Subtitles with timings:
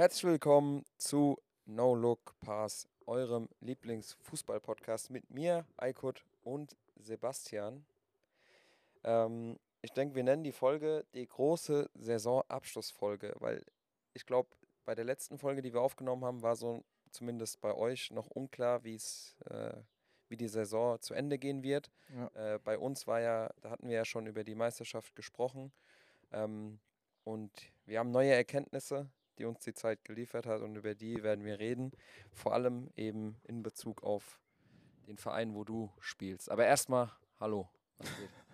[0.00, 7.84] Herzlich willkommen zu No Look Pass, eurem Lieblingsfußball-Podcast mit mir, Aykut und Sebastian.
[9.04, 13.62] Ähm, ich denke, wir nennen die Folge die große Saisonabschlussfolge, weil
[14.14, 14.48] ich glaube,
[14.86, 18.82] bei der letzten Folge, die wir aufgenommen haben, war so zumindest bei euch noch unklar,
[18.84, 19.74] wie es äh,
[20.30, 21.90] wie die Saison zu Ende gehen wird.
[22.08, 22.54] Ja.
[22.54, 25.72] Äh, bei uns war ja, da hatten wir ja schon über die Meisterschaft gesprochen.
[26.32, 26.80] Ähm,
[27.22, 27.52] und
[27.84, 29.10] wir haben neue Erkenntnisse,
[29.40, 31.92] die uns die Zeit geliefert hat und über die werden wir reden.
[32.32, 34.38] Vor allem eben in Bezug auf
[35.06, 36.50] den Verein, wo du spielst.
[36.50, 37.68] Aber erstmal, hallo.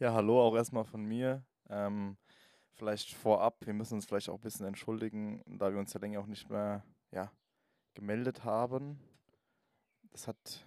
[0.00, 1.44] Ja, hallo auch erstmal von mir.
[1.70, 2.16] Ähm,
[2.72, 6.18] vielleicht vorab, wir müssen uns vielleicht auch ein bisschen entschuldigen, da wir uns ja länger
[6.18, 7.30] auch nicht mehr ja,
[7.94, 8.98] gemeldet haben.
[10.10, 10.66] Das hat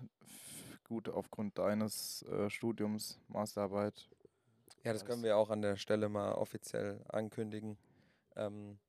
[0.85, 4.09] gut aufgrund deines äh, Studiums, Masterarbeit.
[4.85, 7.77] Ja, das können wir auch an der Stelle mal offiziell ankündigen.
[8.37, 8.79] Ähm,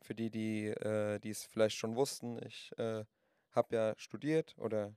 [0.00, 3.04] für die, die äh, es vielleicht schon wussten, ich äh,
[3.52, 4.94] habe ja studiert oder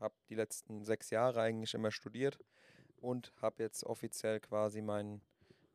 [0.00, 2.38] habe die letzten sechs Jahre eigentlich immer studiert
[2.96, 5.22] und habe jetzt offiziell quasi meinen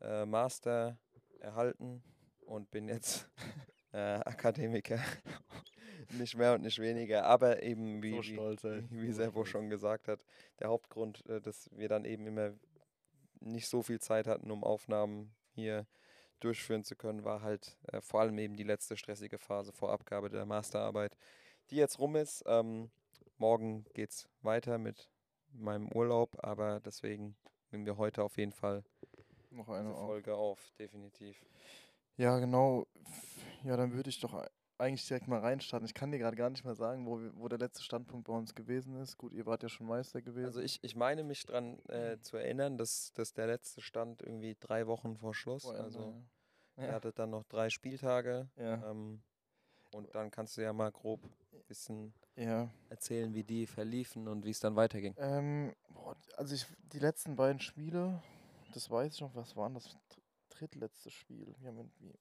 [0.02, 0.97] äh, Master
[1.39, 2.03] erhalten
[2.41, 3.30] und bin jetzt
[3.93, 4.99] äh, Akademiker.
[6.11, 9.69] nicht mehr und nicht weniger, aber eben wie, So wie, stolz, wie So Servo schon
[9.69, 10.25] gesagt hat,
[10.59, 12.53] der Hauptgrund, äh, dass wir dann eben immer
[13.39, 15.86] nicht so viel Zeit hatten, um Aufnahmen hier
[16.39, 20.29] durchführen zu können, war halt äh, vor allem eben die letzte stressige Phase vor Abgabe
[20.29, 21.17] der Masterarbeit,
[21.69, 22.43] die jetzt rum ist.
[22.47, 22.89] Ähm,
[23.37, 25.09] morgen geht es weiter mit
[25.53, 27.35] meinem Urlaub, aber deswegen
[27.71, 28.83] nehmen wir heute auf jeden Fall
[29.51, 30.07] Noch eine auf.
[30.07, 31.43] Folge auf, definitiv.
[32.17, 32.87] Ja, genau.
[33.63, 34.45] Ja, dann würde ich doch
[34.80, 35.85] eigentlich direkt mal reinstarten.
[35.85, 38.55] Ich kann dir gerade gar nicht mehr sagen, wo, wo der letzte Standpunkt bei uns
[38.55, 39.17] gewesen ist.
[39.17, 40.45] Gut, ihr wart ja schon Meister gewesen.
[40.45, 44.55] Also ich, ich meine mich daran äh, zu erinnern, dass, dass der letzte Stand irgendwie
[44.59, 45.63] drei Wochen vor Schluss.
[45.63, 46.23] Vor Ende, also
[46.77, 46.86] ja.
[46.86, 48.49] ihr hattet dann noch drei Spieltage.
[48.55, 48.89] Ja.
[48.89, 49.21] Ähm,
[49.91, 52.69] und dann kannst du ja mal grob ein bisschen ja.
[52.89, 55.16] erzählen, wie die verliefen und wie es dann weiterging.
[55.17, 58.21] Ähm, boah, also ich, die letzten beiden Spiele,
[58.73, 61.55] das weiß ich noch, was waren das dr- drittletzte Spiel?
[61.59, 62.14] Wir haben irgendwie,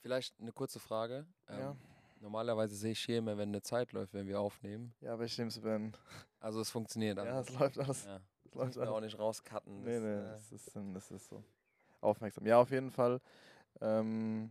[0.00, 1.26] Vielleicht eine kurze Frage.
[1.48, 1.76] Ähm, ja.
[2.20, 4.92] Normalerweise sehe ich hier immer, wenn eine Zeit läuft, wenn wir aufnehmen.
[5.00, 5.96] ja, aber ich nehme es, wenn.
[6.40, 7.48] Also es funktioniert Ja, alles.
[7.48, 8.04] es läuft alles.
[8.04, 8.16] Ja.
[8.16, 9.12] Es Das läuft wir auch alles.
[9.12, 9.82] nicht rauscutten.
[9.84, 11.44] Nee, das, nee, äh, das ist, das ist so.
[12.00, 12.46] Aufmerksam.
[12.46, 13.20] Ja, auf jeden Fall.
[13.80, 14.50] Ähm,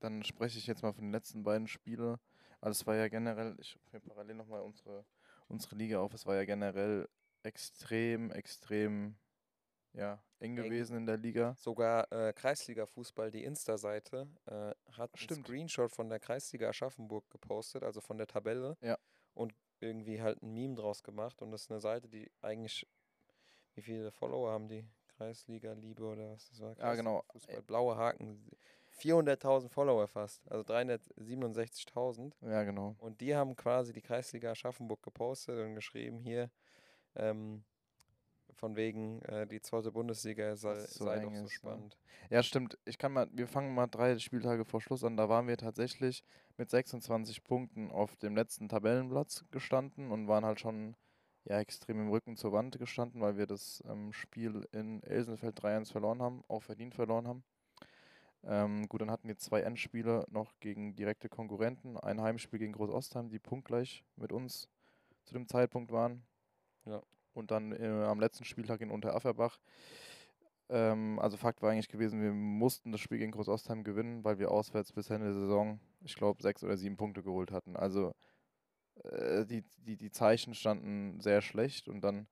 [0.00, 2.16] dann spreche ich jetzt mal von den letzten beiden Spielen.
[2.60, 5.04] Also es war ja generell, ich rufe mir parallel nochmal unsere,
[5.48, 7.08] unsere Liga auf, es war ja generell
[7.42, 9.16] extrem, extrem
[9.94, 11.54] ja, eng gewesen in der Liga.
[11.58, 14.52] Sogar äh, Kreisliga-Fußball, die Insta-Seite, äh,
[14.92, 15.46] hat einen Stimmt.
[15.46, 18.76] Screenshot von der Kreisliga Aschaffenburg gepostet, also von der Tabelle.
[18.80, 18.98] Ja.
[19.34, 21.42] Und irgendwie halt ein Meme draus gemacht.
[21.42, 22.86] Und das ist eine Seite, die eigentlich,
[23.74, 24.86] wie viele Follower haben die?
[25.16, 26.76] Kreisliga Liebe oder was das war?
[26.78, 27.24] Ja, genau.
[27.32, 28.50] Fußball, blaue Haken.
[28.98, 32.32] 400.000 Follower fast, also 367.000.
[32.42, 32.94] Ja, genau.
[32.98, 36.50] Und die haben quasi die Kreisliga Aschaffenburg gepostet und geschrieben hier,
[37.14, 37.64] ähm,
[38.62, 41.48] von wegen äh, die zweite Bundesliga sei, so sei doch so ja.
[41.48, 41.98] spannend.
[42.30, 42.78] Ja, stimmt.
[42.84, 45.16] Ich kann mal, wir fangen mal drei Spieltage vor Schluss an.
[45.16, 46.22] Da waren wir tatsächlich
[46.58, 50.94] mit 26 Punkten auf dem letzten Tabellenplatz gestanden und waren halt schon
[51.44, 55.90] ja, extrem im Rücken zur Wand gestanden, weil wir das ähm, Spiel in Elsenfeld 3-1
[55.90, 57.42] verloren haben, auch verdient verloren haben.
[58.44, 61.96] Ähm, gut, dann hatten wir zwei Endspiele noch gegen direkte Konkurrenten.
[61.96, 64.68] Ein Heimspiel gegen Groß Ostheim, die punktgleich mit uns
[65.24, 66.22] zu dem Zeitpunkt waren.
[66.84, 67.02] Ja.
[67.32, 69.58] Und dann äh, am letzten Spieltag in Unterafferbach.
[70.68, 74.38] Ähm, also Fakt war eigentlich gewesen, wir mussten das Spiel gegen Groß Ostheim gewinnen, weil
[74.38, 77.76] wir auswärts bis Ende der Saison, ich glaube, sechs oder sieben Punkte geholt hatten.
[77.76, 78.14] Also
[79.04, 82.26] äh, die, die, die Zeichen standen sehr schlecht und dann,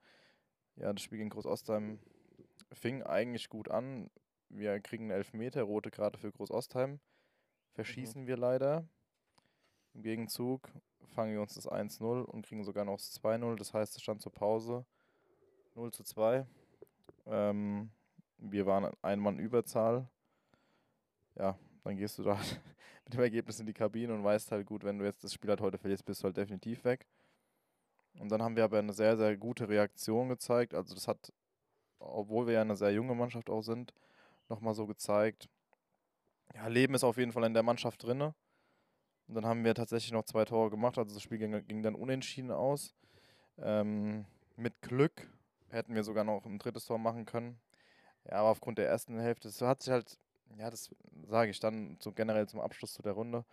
[0.75, 1.99] ja, das Spiel gegen Groß Ostheim
[2.71, 4.09] fing eigentlich gut an.
[4.49, 6.99] Wir kriegen einen Elfmeter, rote Karte für Groß Ostheim.
[7.73, 8.87] Verschießen wir leider.
[9.93, 10.69] Im Gegenzug
[11.11, 13.55] fangen wir uns das 1-0 und kriegen sogar noch das 2-0.
[13.57, 14.85] Das heißt, es stand zur Pause
[15.75, 16.45] 0 zu 2.
[17.25, 17.91] Ähm,
[18.37, 20.07] wir waren ein Mann Überzahl.
[21.35, 22.35] Ja, dann gehst du da
[23.05, 25.49] mit dem Ergebnis in die Kabine und weißt halt gut, wenn du jetzt das Spiel
[25.49, 27.07] halt heute verlierst, bist du halt definitiv weg.
[28.19, 30.73] Und dann haben wir aber eine sehr, sehr gute Reaktion gezeigt.
[30.73, 31.31] Also das hat,
[31.99, 33.93] obwohl wir ja eine sehr junge Mannschaft auch sind,
[34.49, 35.47] nochmal so gezeigt.
[36.53, 38.35] Ja, Leben ist auf jeden Fall in der Mannschaft drinne.
[39.31, 40.97] Und dann haben wir tatsächlich noch zwei Tore gemacht.
[40.97, 42.93] Also das Spiel ging, ging dann unentschieden aus.
[43.59, 44.25] Ähm,
[44.57, 45.31] mit Glück
[45.69, 47.57] hätten wir sogar noch ein drittes Tor machen können.
[48.25, 50.19] Ja, aber aufgrund der ersten Hälfte, das hat sich halt,
[50.57, 50.93] ja, das
[51.29, 53.45] sage ich dann so generell zum Abschluss zu der Runde.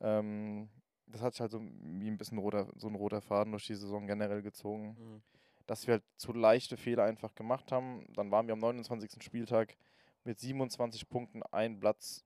[0.00, 0.68] Ähm,
[1.06, 3.76] das hat sich halt so wie ein bisschen roter, so ein roter Faden durch die
[3.76, 5.22] Saison generell gezogen, Mhm.
[5.68, 8.04] dass wir halt zu leichte Fehler einfach gemacht haben.
[8.14, 9.22] Dann waren wir am 29.
[9.22, 9.76] Spieltag
[10.24, 12.24] mit 27 Punkten ein Platz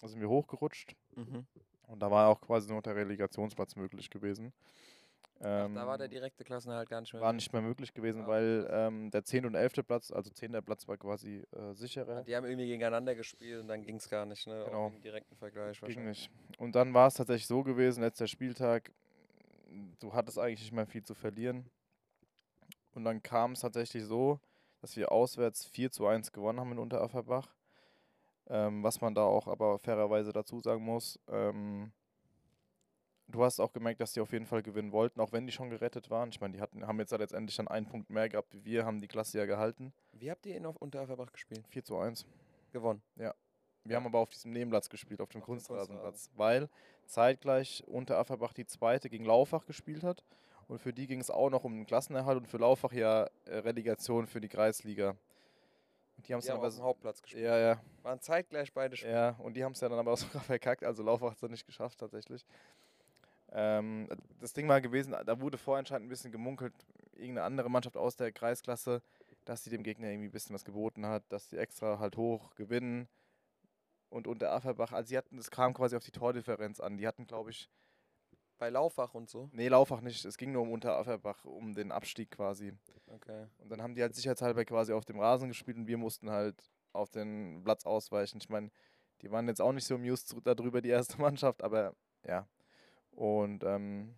[0.00, 0.94] Da sind wir hochgerutscht.
[1.16, 1.44] Mhm.
[1.88, 4.52] Und da war auch quasi nur der Relegationsplatz möglich gewesen.
[5.40, 5.42] Ach,
[5.72, 7.22] da war der Ähm, direkte Klassenerhalt gar nicht mehr.
[7.22, 9.46] war nicht mehr möglich gewesen, Ah, weil ähm, der 10.
[9.46, 9.86] und 11.
[9.86, 10.50] Platz, also 10.
[10.64, 12.24] Platz war quasi äh, sicherer.
[12.24, 14.64] Die haben irgendwie gegeneinander gespielt und dann ging es gar nicht, ne?
[14.66, 14.86] Genau.
[14.86, 16.28] Auch im direkten Vergleich Ging wahrscheinlich.
[16.28, 16.60] nicht.
[16.60, 18.92] Und dann war es tatsächlich so gewesen, letzter Spieltag,
[20.00, 21.70] du hattest eigentlich nicht mehr viel zu verlieren.
[22.94, 24.40] Und dann kam es tatsächlich so,
[24.80, 27.48] dass wir auswärts 4 zu 1 gewonnen haben in Unterafferbach.
[28.48, 31.92] Ähm, was man da auch aber fairerweise dazu sagen muss, ähm,
[33.28, 35.70] du hast auch gemerkt, dass die auf jeden Fall gewinnen wollten, auch wenn die schon
[35.70, 36.30] gerettet waren.
[36.30, 38.86] Ich meine, die hatten, haben jetzt halt letztendlich dann einen Punkt mehr gehabt wie wir,
[38.86, 39.92] haben die Klasse ja gehalten.
[40.12, 41.66] Wie habt ihr in auf Unteraferbach gespielt?
[41.68, 42.26] 4 zu 1.
[42.72, 43.02] Gewonnen.
[43.84, 46.68] Wir haben aber auf diesem Nebenplatz gespielt, auf dem Auf Kunstrasenplatz, weil
[47.06, 50.24] zeitgleich Unterafferbach die zweite gegen Laufach gespielt hat.
[50.66, 53.56] Und für die ging es auch noch um den Klassenerhalt und für Laufach ja äh,
[53.56, 55.16] Relegation für die Kreisliga.
[56.18, 57.44] Und die haben es dann aber Hauptplatz gespielt.
[57.44, 59.12] ja, ja, Waren zeitgleich beide Spiele.
[59.12, 60.84] ja, und die haben es ja dann aber auch sogar verkackt.
[60.84, 62.44] Also Laufach hat es dann nicht geschafft tatsächlich.
[63.52, 64.08] Ähm,
[64.40, 66.74] das Ding war gewesen, da wurde vorentscheidend ein bisschen gemunkelt,
[67.12, 69.00] irgendeine andere Mannschaft aus der Kreisklasse,
[69.44, 72.54] dass sie dem Gegner irgendwie ein bisschen was geboten hat, dass sie extra halt hoch
[72.56, 73.08] gewinnen.
[74.10, 76.96] Und unter Afferbach, also sie hatten, es kam quasi auf die Tordifferenz an.
[76.96, 77.70] Die hatten, glaube ich,
[78.58, 79.48] Bei Laufach und so.
[79.52, 82.72] nee, Laufach nicht, es ging nur um unter Afferbach, um den Abstieg quasi.
[83.06, 83.46] Okay.
[83.58, 86.70] Und dann haben die halt sicherheitshalber quasi auf dem Rasen gespielt und wir mussten halt
[86.92, 88.38] auf den Platz ausweichen.
[88.38, 88.70] Ich meine,
[89.22, 91.94] die waren jetzt auch nicht so amused darüber, die erste Mannschaft, aber
[92.26, 92.48] ja.
[93.12, 94.14] Und ähm,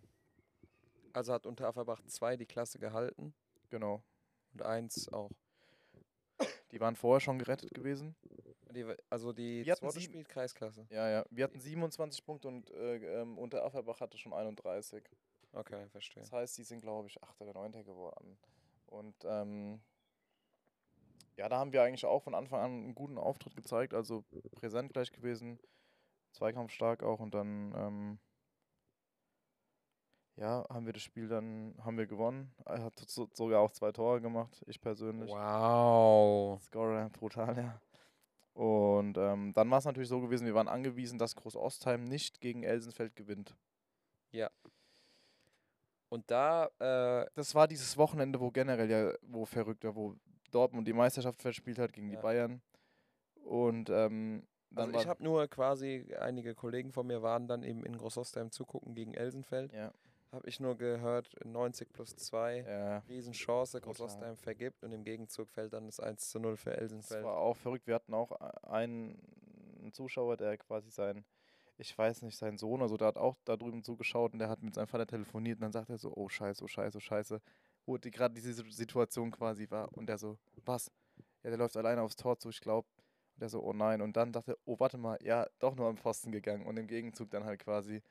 [1.12, 3.34] Also hat Unteraferbach 2 die Klasse gehalten
[3.68, 4.02] genau,
[4.52, 5.30] und 1 auch.
[6.72, 8.14] die waren vorher schon gerettet gewesen.
[8.70, 10.86] Die, also die Wir zweite sieben- spielt Kreisklasse.
[10.90, 11.24] Ja, ja.
[11.30, 15.04] Wir hatten 27 Punkte und äh, ähm, unter Afferbach hatte schon 31.
[15.52, 16.22] Okay, verstehe.
[16.22, 17.40] Das heißt, sie sind, glaube ich, 8.
[17.40, 17.84] oder 9.
[17.84, 18.38] geworden.
[18.86, 19.80] Und ähm,
[21.36, 24.92] ja, da haben wir eigentlich auch von Anfang an einen guten Auftritt gezeigt, also präsent
[24.92, 25.58] gleich gewesen,
[26.32, 28.18] zweikampfstark auch und dann ähm,
[30.36, 32.54] ja, haben wir das Spiel dann, haben wir gewonnen.
[32.64, 35.30] Er hat so, sogar auch zwei Tore gemacht, ich persönlich.
[35.30, 36.60] Wow.
[36.62, 37.80] Scorer, brutal, ja.
[38.60, 42.42] Und ähm, dann war es natürlich so gewesen, wir waren angewiesen, dass Groß Ostheim nicht
[42.42, 43.56] gegen Elsenfeld gewinnt.
[46.12, 50.16] Und da, äh, Das war dieses Wochenende, wo generell ja, wo verrückt war, wo
[50.50, 52.16] Dortmund die Meisterschaft verspielt hat gegen Ja.
[52.16, 52.62] die Bayern.
[53.44, 57.84] Und ähm, dann also ich habe nur quasi, einige Kollegen von mir waren dann eben
[57.86, 59.72] in Großostheim zugucken gegen Elsenfeld.
[59.72, 59.92] ja,
[60.32, 63.80] Habe ich nur gehört, 90 plus 2, ja, Riesenchance.
[63.80, 67.24] Großostheim vergibt und im Gegenzug fällt dann das 1 zu 0 für das Elsenfeld.
[67.24, 67.88] war auch verrückt.
[67.88, 68.30] Wir hatten auch
[68.62, 69.18] einen
[69.92, 71.24] Zuschauer, der quasi sein,
[71.78, 74.48] ich weiß nicht, sein Sohn oder so, der hat auch da drüben zugeschaut und der
[74.48, 77.00] hat mit seinem Vater telefoniert und dann sagt er so, oh scheiße, oh scheiße, oh
[77.00, 77.40] scheiße,
[77.86, 79.92] wo die gerade diese Situation quasi war.
[79.96, 80.92] Und der so, was?
[81.42, 82.86] Ja, der läuft alleine aufs Tor zu, ich glaube.
[83.34, 84.00] Und der so, oh nein.
[84.00, 86.66] Und dann dachte er, oh warte mal, ja, doch nur am Pfosten gegangen.
[86.66, 88.02] Und im Gegenzug dann halt quasi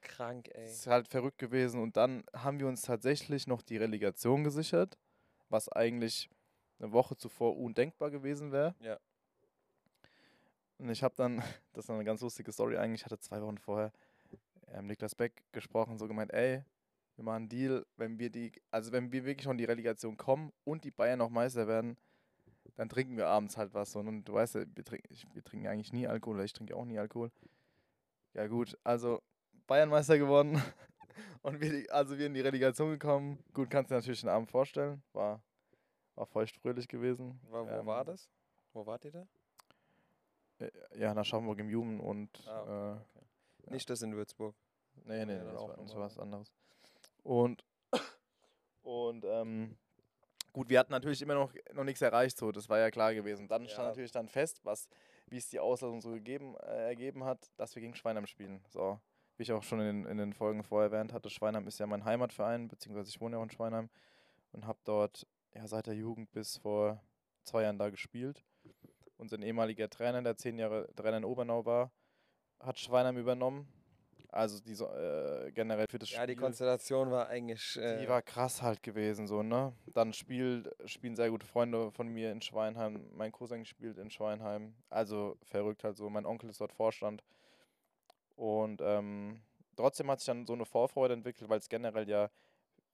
[0.00, 0.64] Krank, ey.
[0.64, 1.80] Das ist halt verrückt gewesen.
[1.82, 4.98] Und dann haben wir uns tatsächlich noch die Relegation gesichert,
[5.48, 6.30] was eigentlich
[6.78, 8.74] eine Woche zuvor undenkbar gewesen wäre.
[8.80, 8.98] Ja.
[10.78, 11.36] Und ich habe dann,
[11.72, 13.92] das ist eine ganz lustige Story eigentlich, ich hatte zwei Wochen vorher
[14.68, 16.64] ähm, Niklas Beck gesprochen, so gemeint, ey,
[17.16, 20.52] wir machen einen Deal, wenn wir die, also wenn wir wirklich schon die Relegation kommen
[20.64, 21.96] und die Bayern noch Meister werden,
[22.74, 23.92] dann trinken wir abends halt was.
[23.92, 24.00] so.
[24.00, 26.76] Und du weißt ja, wir trinken, ich, wir trinken eigentlich nie Alkohol, oder ich trinke
[26.76, 27.30] auch nie Alkohol.
[28.34, 29.22] Ja gut, also
[29.66, 30.62] Bayern Meister geworden
[31.42, 33.42] und wir, also wir in die Relegation gekommen.
[33.52, 35.42] Gut, kannst du dir natürlich den Abend vorstellen, war,
[36.14, 37.40] war feuchtfröhlich gewesen.
[37.50, 38.28] Wo, wo Ähm, war das?
[38.72, 39.26] Wo wart ihr da?
[40.58, 43.26] Äh, Ja, nach Schaumburg im Jumen und Ah, okay, äh, okay.
[43.66, 43.72] ja.
[43.72, 44.54] Nicht das in Würzburg.
[45.04, 46.52] Nee, nee, nee das, war, das war was anderes.
[47.22, 47.64] Und,
[48.82, 49.76] und ähm,
[50.52, 53.48] gut, wir hatten natürlich immer noch, noch nichts erreicht, so, das war ja klar gewesen.
[53.48, 53.88] Dann stand Ja.
[53.88, 54.88] natürlich dann fest, was,
[55.26, 58.64] wie es die Auslassung so gegeben, äh, ergeben hat, dass wir gegen Schweinheim spielen.
[58.68, 58.98] So,
[59.36, 61.86] wie ich auch schon in den, in den Folgen vorher erwähnt hatte, Schweinheim ist ja
[61.86, 63.88] mein Heimatverein, beziehungsweise ich wohne ja auch in Schweinheim
[64.52, 67.02] und habe dort ja, seit der Jugend bis vor
[67.44, 68.44] zwei Jahren da gespielt.
[69.18, 71.90] Unser ehemaliger Trainer, der zehn Jahre Trainer in Obernau war,
[72.60, 73.66] hat Schweinheim übernommen.
[74.28, 76.42] Also die so, äh, generell für das Ja, die Spiel.
[76.42, 77.76] Konstellation war eigentlich.
[77.78, 79.72] Äh, Die war krass halt gewesen, so, ne?
[79.94, 83.08] Dann spielt, spielen sehr gute Freunde von mir in Schweinheim.
[83.14, 84.74] Mein Cousin spielt in Schweinheim.
[84.90, 86.10] Also verrückt halt so.
[86.10, 87.22] Mein Onkel ist dort Vorstand.
[88.36, 89.40] Und ähm,
[89.76, 92.30] trotzdem hat sich dann so eine Vorfreude entwickelt, weil es generell ja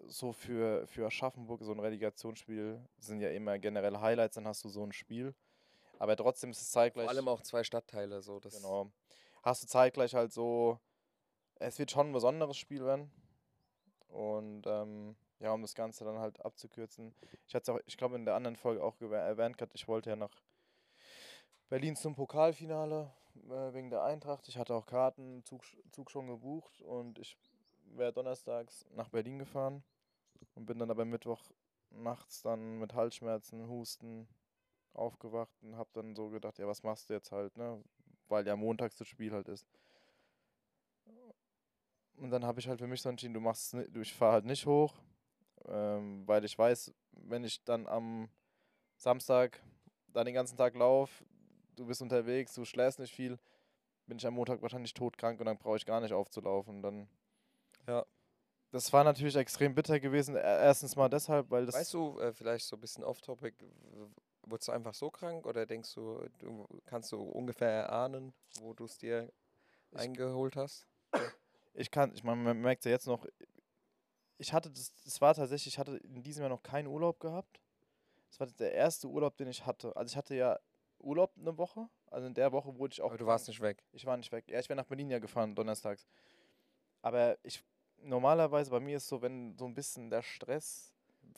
[0.07, 4.69] so für, für Aschaffenburg so ein Relegationsspiel sind ja immer generell Highlights, dann hast du
[4.69, 5.35] so ein Spiel.
[5.99, 7.07] Aber trotzdem ist es zeitgleich.
[7.07, 8.23] vor allem auch zwei Stadtteile.
[8.23, 8.91] So, das Genau.
[9.43, 10.79] Hast du zeitgleich halt so,
[11.57, 13.11] es wird schon ein besonderes Spiel werden.
[14.09, 17.15] Und ähm, ja, um das Ganze dann halt abzukürzen.
[17.47, 20.17] Ich hatte auch, ich glaube in der anderen Folge auch erwähnt gehabt, ich wollte ja
[20.17, 20.31] nach
[21.69, 23.13] Berlin zum Pokalfinale.
[23.37, 24.49] Äh, wegen der Eintracht.
[24.49, 27.37] Ich hatte auch Karten, Zug, Zug schon gebucht und ich
[27.95, 29.83] wäre donnerstags nach Berlin gefahren
[30.55, 31.43] und bin dann aber Mittwoch
[31.91, 34.29] nachts dann mit Halsschmerzen, Husten
[34.95, 37.83] aufgewacht und habe dann so gedacht, ja, was machst du jetzt halt, ne?
[38.29, 39.67] Weil ja montags das Spiel halt ist.
[42.17, 44.45] Und dann habe ich halt für mich so entschieden, du machst ni- ich fahre halt
[44.45, 44.95] nicht hoch,
[45.67, 48.29] ähm, weil ich weiß, wenn ich dann am
[48.97, 49.62] Samstag
[50.09, 51.25] dann den ganzen Tag laufe,
[51.76, 53.38] du bist unterwegs, du schläfst nicht viel,
[54.07, 56.83] bin ich am Montag wahrscheinlich todkrank und dann brauche ich gar nicht aufzulaufen.
[56.83, 57.09] Dann
[57.87, 58.05] Ja.
[58.71, 60.35] Das war natürlich extrem bitter gewesen.
[60.35, 61.75] E- Erstens mal deshalb, weil das.
[61.75, 63.55] Weißt du, äh, vielleicht so ein bisschen off-topic,
[64.47, 68.85] wurdest du einfach so krank oder denkst du, du kannst du ungefähr erahnen, wo du
[68.87, 69.31] es dir
[69.91, 70.87] Ich- eingeholt hast?
[71.75, 73.26] ich kann, ich meine, man merkt ja jetzt noch,
[74.38, 77.61] ich hatte das, das war tatsächlich, ich hatte in diesem Jahr noch keinen Urlaub gehabt.
[78.31, 79.95] Das war der erste Urlaub, den ich hatte.
[79.95, 80.59] Also ich hatte ja
[81.03, 83.09] Urlaub eine Woche, also in der Woche wurde ich auch.
[83.11, 83.83] Aber du warst nicht weg.
[83.93, 84.45] Ich war nicht weg.
[84.49, 86.07] Ja, ich wäre nach Berlin ja gefahren, donnerstags.
[87.01, 87.63] Aber ich,
[87.99, 90.95] normalerweise bei mir ist so, wenn so ein bisschen der Stress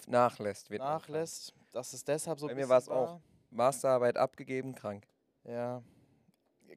[0.07, 1.03] Nachlässt, wird man krank.
[1.03, 2.87] nachlässt, dass es deshalb so Bei ein mir war.
[2.89, 3.21] auch.
[3.51, 5.07] Masterarbeit abgegeben, krank.
[5.45, 5.83] Ja.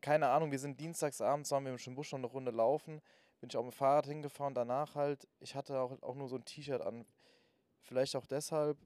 [0.01, 3.01] Keine Ahnung, wir sind dienstagsabends, waren wir im Schwimmbusch schon eine Runde laufen.
[3.39, 4.53] Bin ich auch mit dem Fahrrad hingefahren.
[4.53, 7.05] Danach halt, ich hatte auch, auch nur so ein T-Shirt an.
[7.81, 8.77] Vielleicht auch deshalb,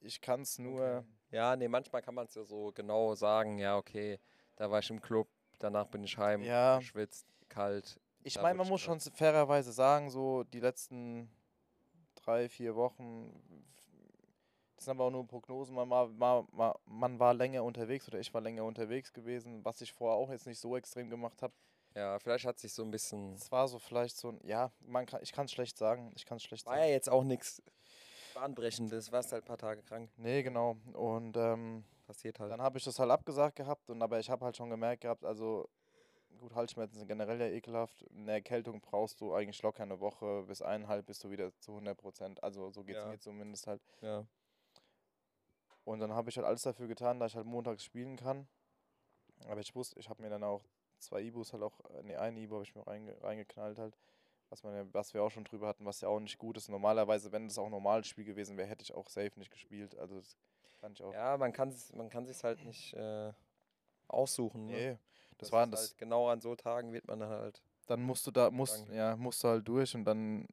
[0.00, 1.04] ich kann es nur.
[1.30, 4.18] Ja, nee, manchmal kann man es ja so genau sagen, ja, okay,
[4.56, 6.78] da war ich im Club, danach bin ich heim, Ja.
[6.78, 8.00] geschwitzt, kalt.
[8.22, 11.30] Ich meine, man muss schon fairerweise sagen, so die letzten
[12.14, 13.32] drei, vier Wochen,
[14.76, 18.18] das sind aber auch nur Prognosen, man war, war, war, man war länger unterwegs oder
[18.18, 21.52] ich war länger unterwegs gewesen, was ich vorher auch jetzt nicht so extrem gemacht habe.
[21.94, 23.34] Ja, vielleicht hat sich so ein bisschen.
[23.34, 26.26] Es war so vielleicht so ein, ja, man kann, ich kann es schlecht sagen, ich
[26.26, 26.86] kann es schlecht War sagen.
[26.86, 27.62] ja jetzt auch nichts
[28.40, 30.10] Bahnbrechendes, warst halt ein paar Tage krank.
[30.16, 30.76] Nee, genau.
[30.94, 32.50] Und ähm, Passiert halt.
[32.52, 35.24] dann habe ich das halt abgesagt gehabt und aber ich habe halt schon gemerkt gehabt,
[35.24, 35.68] also
[36.38, 38.04] gut, Halsschmerzen sind generell ja ekelhaft.
[38.14, 41.98] Eine Erkältung brauchst du eigentlich locker eine Woche bis eineinhalb bist du wieder zu 100
[41.98, 42.42] Prozent.
[42.42, 43.10] Also so geht es Ja.
[43.10, 43.82] mir zumindest halt.
[44.00, 44.24] Ja.
[45.84, 48.46] Und dann habe ich halt alles dafür getan, dass ich halt montags spielen kann.
[49.48, 50.62] Aber ich wusste, ich habe mir dann auch
[50.98, 53.96] zwei Ibus halt auch, äh, nee, ein Ibu habe ich mir reinge reingeknallt halt.
[54.50, 56.68] Was, man was wir auch schon drüber hatten, was ja auch nicht gut ist.
[56.68, 59.96] Normalerweise, wenn das auch ein normales Spiel gewesen wäre, hätte ich auch safe nicht gespielt.
[59.98, 60.38] Also das
[60.80, 61.12] kann ich auch.
[61.12, 63.32] Ja, man kann es man kann sich halt nicht äh,
[64.06, 64.66] aussuchen.
[64.66, 64.72] Ne?
[64.72, 64.98] nee,
[65.38, 65.80] das, war ist das.
[65.90, 67.62] Halt, genau an so Tagen wird man dann halt.
[67.86, 68.96] dann musst du da, musst, Danke.
[68.96, 70.46] ja, musst du halt durch und dann,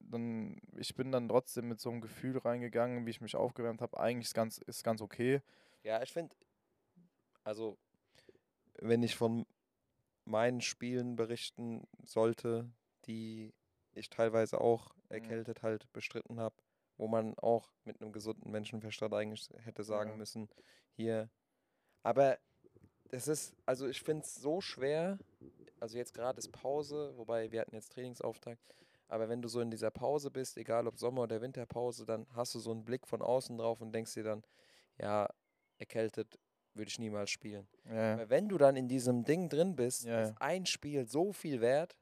[0.00, 3.98] dann, ich bin dann trotzdem mit so einem Gefühl reingegangen, wie ich mich aufgewärmt habe.
[4.00, 5.42] Eigentlich ist ganz, ist ganz okay.
[5.82, 6.34] Ja, ich finde,
[7.44, 7.76] also,
[8.78, 9.46] wenn ich von
[10.24, 12.70] meinen Spielen berichten sollte,
[13.06, 13.52] die
[13.94, 16.54] ich teilweise auch erkältet halt bestritten habe,
[16.96, 20.16] wo man auch mit einem gesunden Menschenverstand eigentlich hätte sagen Ja.
[20.16, 20.48] müssen,
[20.92, 21.30] hier.
[22.02, 22.38] Aber
[23.10, 25.18] es ist, also ich finde es so schwer,
[25.80, 28.62] also jetzt gerade ist Pause, wobei wir hatten jetzt Trainingsauftakt,
[29.08, 32.54] aber wenn du so in dieser Pause bist, egal ob Sommer- oder Winterpause, dann hast
[32.54, 34.42] du so einen Blick von außen drauf und denkst dir dann,
[34.98, 35.28] ja,
[35.78, 36.38] erkältet
[36.74, 37.68] würde ich niemals spielen.
[37.84, 41.32] Ja, Aber wenn du dann in diesem Ding drin bist, Ja, ist ein Spiel so
[41.32, 41.94] viel wert,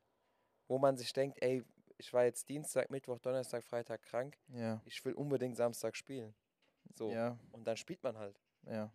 [0.71, 1.65] wo man sich denkt, ey,
[1.99, 6.33] ich war jetzt Dienstag, Mittwoch, Donnerstag, Freitag krank, ja, ich will unbedingt Samstag spielen.
[6.95, 7.11] So.
[7.11, 8.41] ja, Und dann spielt man halt.
[8.67, 8.91] ja.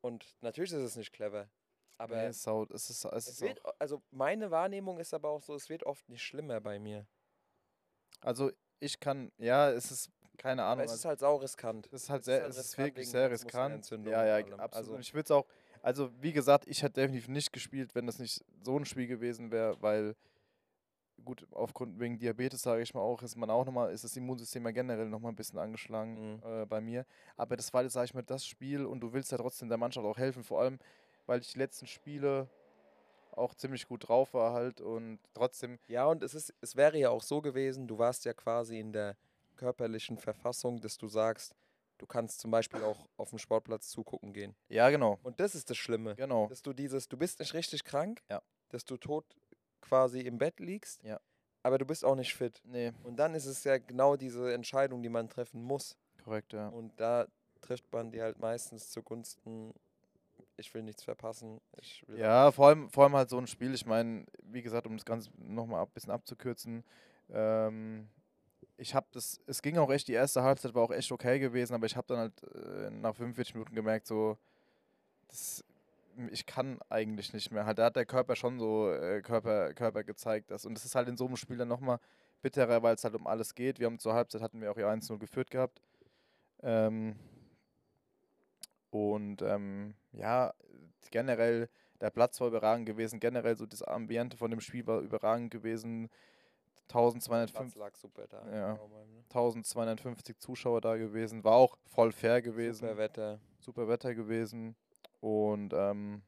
[0.00, 1.50] Und natürlich ist es nicht clever.
[1.98, 5.12] Aber nee, es ist, sau- es ist, es es ist wird, also meine Wahrnehmung ist
[5.12, 7.06] aber auch so, es wird oft nicht schlimmer bei mir.
[8.22, 11.92] also ich kann, ja, es ist, keine Aber Ahnung, es also ist halt sau riskant.
[11.92, 13.90] Das ist halt es ist sehr, halt es ist riskant wirklich sehr riskant.
[14.06, 14.72] Ja, ja, absolut.
[14.72, 15.46] Also- ich würde es auch,
[15.82, 19.50] also wie gesagt, ich hätte definitiv nicht gespielt, wenn das nicht so ein Spiel gewesen
[19.50, 20.16] wäre, weil
[21.24, 24.64] gut, aufgrund wegen Diabetes, sage ich mal auch, ist man auch nochmal, ist das Immunsystem
[24.64, 26.42] ja generell nochmal ein bisschen angeschlagen Mhm.
[26.44, 27.06] äh, bei mir.
[27.36, 29.78] Aber das war jetzt, sage ich mal, das Spiel und du willst ja trotzdem der
[29.78, 30.78] Mannschaft auch helfen, vor allem,
[31.26, 32.48] weil ich die letzten Spiele
[33.32, 37.10] auch ziemlich gut drauf war halt und trotzdem, Ja, und es ist, es wäre ja
[37.10, 39.16] auch so gewesen, du warst ja quasi in der
[39.56, 41.54] körperlichen Verfassung, dass du sagst,
[41.98, 44.56] du kannst zum Beispiel auch auf dem Sportplatz zugucken gehen.
[44.68, 46.14] ja genau, Und das ist das Schlimme.
[46.16, 48.42] genau, Dass du dieses, du bist nicht richtig krank, Ja.
[48.70, 49.24] dass du tot
[49.80, 51.20] quasi im Bett liegst, Ja.
[51.62, 52.60] aber du bist auch nicht fit.
[52.64, 55.96] nee, Und dann ist es ja genau diese Entscheidung, die man treffen muss.
[56.24, 56.68] korrekt, ja.
[56.68, 57.26] Und da
[57.60, 59.72] trifft man die halt meistens zugunsten,
[60.56, 61.60] ich will nichts verpassen.
[61.80, 63.74] Ich will Ja, vor allem, vor allem halt so ein Spiel.
[63.74, 66.84] Ich meine, wie gesagt, um das Ganze nochmal ein bisschen abzukürzen,
[67.30, 68.08] ähm,
[68.76, 71.74] ich habe das, es ging auch echt, die erste Halbzeit war auch echt okay gewesen,
[71.74, 74.38] aber ich habe dann halt äh, nach 45 Minuten gemerkt, so,
[75.28, 75.62] das,
[76.28, 77.66] ich kann eigentlich nicht mehr.
[77.66, 80.50] Halt, da hat der Körper schon so äh, Körper, Körper gezeigt.
[80.50, 81.98] Das, und das ist halt in so einem Spiel dann nochmal
[82.42, 83.78] bitterer, weil es halt um alles geht.
[83.78, 85.80] Wir haben zur Halbzeit hatten wir auch ja 1-0 geführt gehabt.
[86.62, 87.16] Ähm,
[88.90, 90.52] und ähm, ja,
[91.10, 91.68] generell
[92.00, 93.20] Der Platz war überragend gewesen.
[93.20, 96.08] Generell so das Ambiente von dem Spiel war überragend gewesen.
[96.88, 98.38] 1250, lag super da.
[98.50, 98.72] Ja.
[98.72, 99.22] Genau, ne?
[99.28, 101.44] 1250 Zuschauer da gewesen.
[101.44, 102.80] War auch voll fair gewesen.
[102.80, 103.40] Super Wetter.
[103.60, 104.74] super Wetter gewesen.
[105.20, 106.22] Und ähm,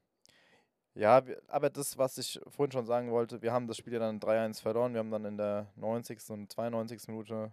[0.94, 3.98] ja, wir, aber das, was ich vorhin schon sagen wollte, wir haben das Spiel ja
[3.98, 4.92] dann 3-1 verloren.
[4.92, 6.30] Wir haben dann in der 90.
[6.30, 7.08] und 92.
[7.08, 7.52] Minute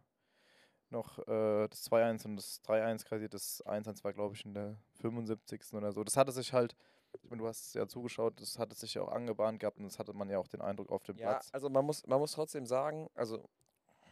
[0.90, 3.34] noch äh, das 2-1 und das 3-1 kassiert.
[3.34, 5.74] Das 1-1 war, glaube ich, in der 75.
[5.74, 6.04] oder so.
[6.04, 6.76] Das hatte sich halt,
[7.22, 10.00] ich meine, du hast ja zugeschaut, das hatte sich ja auch angebahnt gehabt und das
[10.00, 11.50] hatte man ja auch den Eindruck auf dem Ja, Platz.
[11.54, 13.48] also man muss, man muss trotzdem sagen, also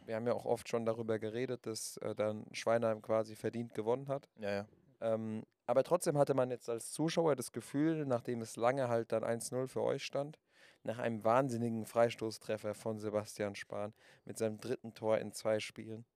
[0.06, 4.08] wir haben ja auch oft schon darüber geredet, dass äh, dann Schweinheim quasi verdient gewonnen
[4.08, 4.26] hat.
[4.38, 4.66] Ja, ja.
[5.00, 9.22] Ähm, aber trotzdem hatte man jetzt als Zuschauer das Gefühl, nachdem es lange halt dann
[9.22, 10.38] 1-0 für euch stand,
[10.82, 13.92] nach einem wahnsinnigen Freistoßtreffer von Sebastian Spahn
[14.24, 16.06] mit seinem dritten Tor in zwei Spielen,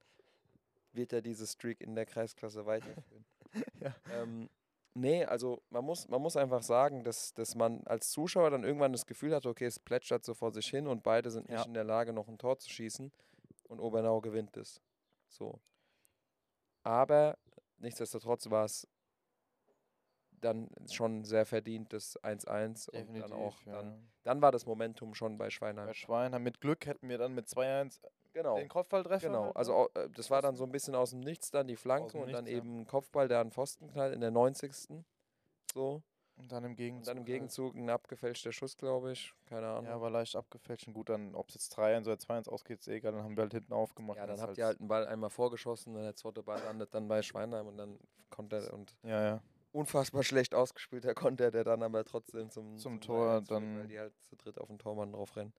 [0.92, 3.24] wird er diese Streak in der Kreisklasse weiterführen.
[3.80, 3.94] Ja.
[4.10, 4.48] ähm,
[4.94, 8.92] nee, also man muss, man muss einfach sagen, dass, dass man als Zuschauer dann irgendwann
[8.92, 11.66] das Gefühl hat, okay, es plätschert so vor sich hin und beide sind nicht Ja.
[11.66, 13.12] in der Lage, noch ein Tor zu schießen
[13.68, 14.80] und Obernau gewinnt es.
[15.28, 15.60] So.
[16.82, 17.36] Aber
[17.82, 18.88] nichtsdestotrotz war es
[20.40, 23.72] dann schon sehr verdient, das 1-1 und dann auch, ja.
[23.72, 25.86] dann, dann war das Momentum schon bei Schweinheim.
[25.86, 28.00] Bei Schweinheim mit Glück hätten wir dann mit 2-1
[28.32, 28.56] Genau.
[28.56, 29.26] den Kopfballtreffer.
[29.28, 31.68] Genau, halt also au- äh, das war dann so ein bisschen aus dem Nichts dann
[31.68, 32.56] die Flanke dem und dann Nichts, ja.
[32.64, 34.72] eben ein Kopfball, der an Pfosten knallt in der 90.
[35.74, 36.02] So.
[36.36, 37.00] Und dann im Gegenzug.
[37.00, 39.32] Und dann im halt- Gegenzug ein abgefälschter Schuss, glaube ich.
[39.48, 39.84] Keine Ahnung.
[39.84, 40.88] Ja, war leicht abgefälscht.
[40.88, 43.12] Und gut, dann, ob es jetzt 3-1 oder 2-1 ausgeht, ist eh egal.
[43.12, 44.18] Dann haben wir halt hinten aufgemacht.
[44.18, 47.06] Ja, dann habt ihr halt einen Ball einmal vorgeschossen und der zweite Ball landet dann
[47.08, 47.98] bei Schweinheim und dann
[48.30, 49.42] konnte er und Ja, ja.
[49.72, 53.88] unfassbar schlecht ausgespielter Konter, der dann aber trotzdem zum, Zum Tor 3-1 führt, weil dann-
[53.88, 55.52] die halt zu dritt auf den Tormann drauf rennen.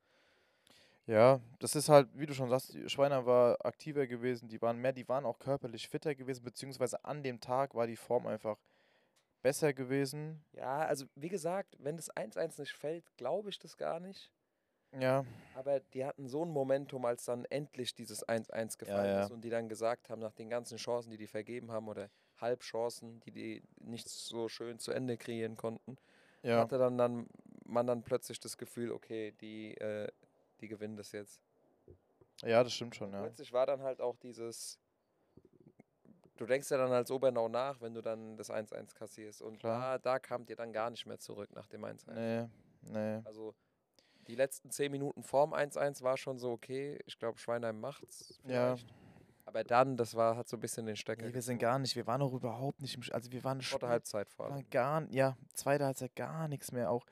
[1.05, 4.93] Ja, das ist halt, wie du schon sagst, Schweiner war aktiver gewesen, die waren mehr,
[4.93, 8.57] die waren auch körperlich fitter gewesen, beziehungsweise an dem Tag war die Form einfach
[9.43, 10.43] besser gewesen.
[10.53, 14.31] Ja, also wie gesagt, wenn das 1-1 nicht fällt, glaube ich das gar nicht.
[14.99, 19.23] Ja, Aber die hatten so ein Momentum, als dann endlich dieses 1-1 gefallen ja.
[19.23, 22.09] ist und die dann gesagt haben, nach den ganzen Chancen, die die vergeben haben oder
[22.37, 25.97] Halbchancen, die die nicht so schön zu Ende kreieren konnten,
[26.43, 27.27] ja, hatte dann, dann
[27.65, 30.11] man dann plötzlich das Gefühl, okay, die, äh,
[30.61, 31.41] die gewinnen das jetzt.
[32.43, 33.21] ja, das stimmt schon, ja.
[33.21, 34.79] Plötzlich war dann halt auch dieses,
[36.37, 39.99] du denkst ja dann als Obernau nach, wenn du dann das 1-1 kassierst und Klar.
[39.99, 42.11] da, da kamt ihr dann gar nicht mehr zurück nach dem 1-1.
[42.13, 42.49] Nee,
[42.81, 43.21] nee.
[43.25, 43.53] Also
[44.27, 46.99] die letzten 10 Minuten vorm 1-1 war schon so okay.
[47.05, 48.39] Ich glaube, Schweinheim macht's.
[48.45, 48.75] Ja.
[48.75, 48.93] Vielleicht.
[49.45, 51.25] Aber dann, das war, hat so ein bisschen den Stecker.
[51.25, 53.65] Nee, wir sind gar nicht, wir waren auch überhaupt nicht im, also wir waren Vor
[53.65, 54.69] Spiel- der Halbzeit vor allem.
[54.69, 56.89] gar, ja, zweite Halbzeit gar nichts mehr.
[56.89, 57.05] Auch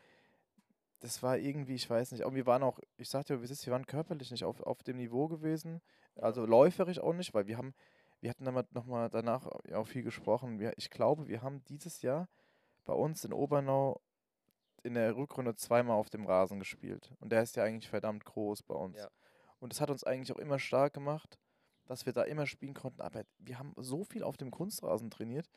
[1.01, 3.85] das war irgendwie, ich weiß nicht, auch wir waren auch, ich sagte ja, wir waren
[3.85, 5.81] körperlich nicht auf, auf dem Niveau gewesen,
[6.15, 7.73] also läuferisch auch nicht, weil wir haben,
[8.21, 10.59] wir hatten damit nochmal danach ja auch viel gesprochen.
[10.59, 12.29] Wir, ich glaube, wir haben dieses Jahr
[12.85, 13.99] bei uns in Obernau
[14.83, 17.13] in der Rückrunde zweimal auf dem Rasen gespielt.
[17.19, 18.97] Und der ist ja eigentlich verdammt groß bei uns.
[18.97, 19.09] Ja.
[19.59, 21.39] Und das hat uns eigentlich auch immer stark gemacht,
[21.85, 23.01] dass wir da immer spielen konnten.
[23.01, 25.49] Aber wir haben so viel auf dem Kunstrasen trainiert.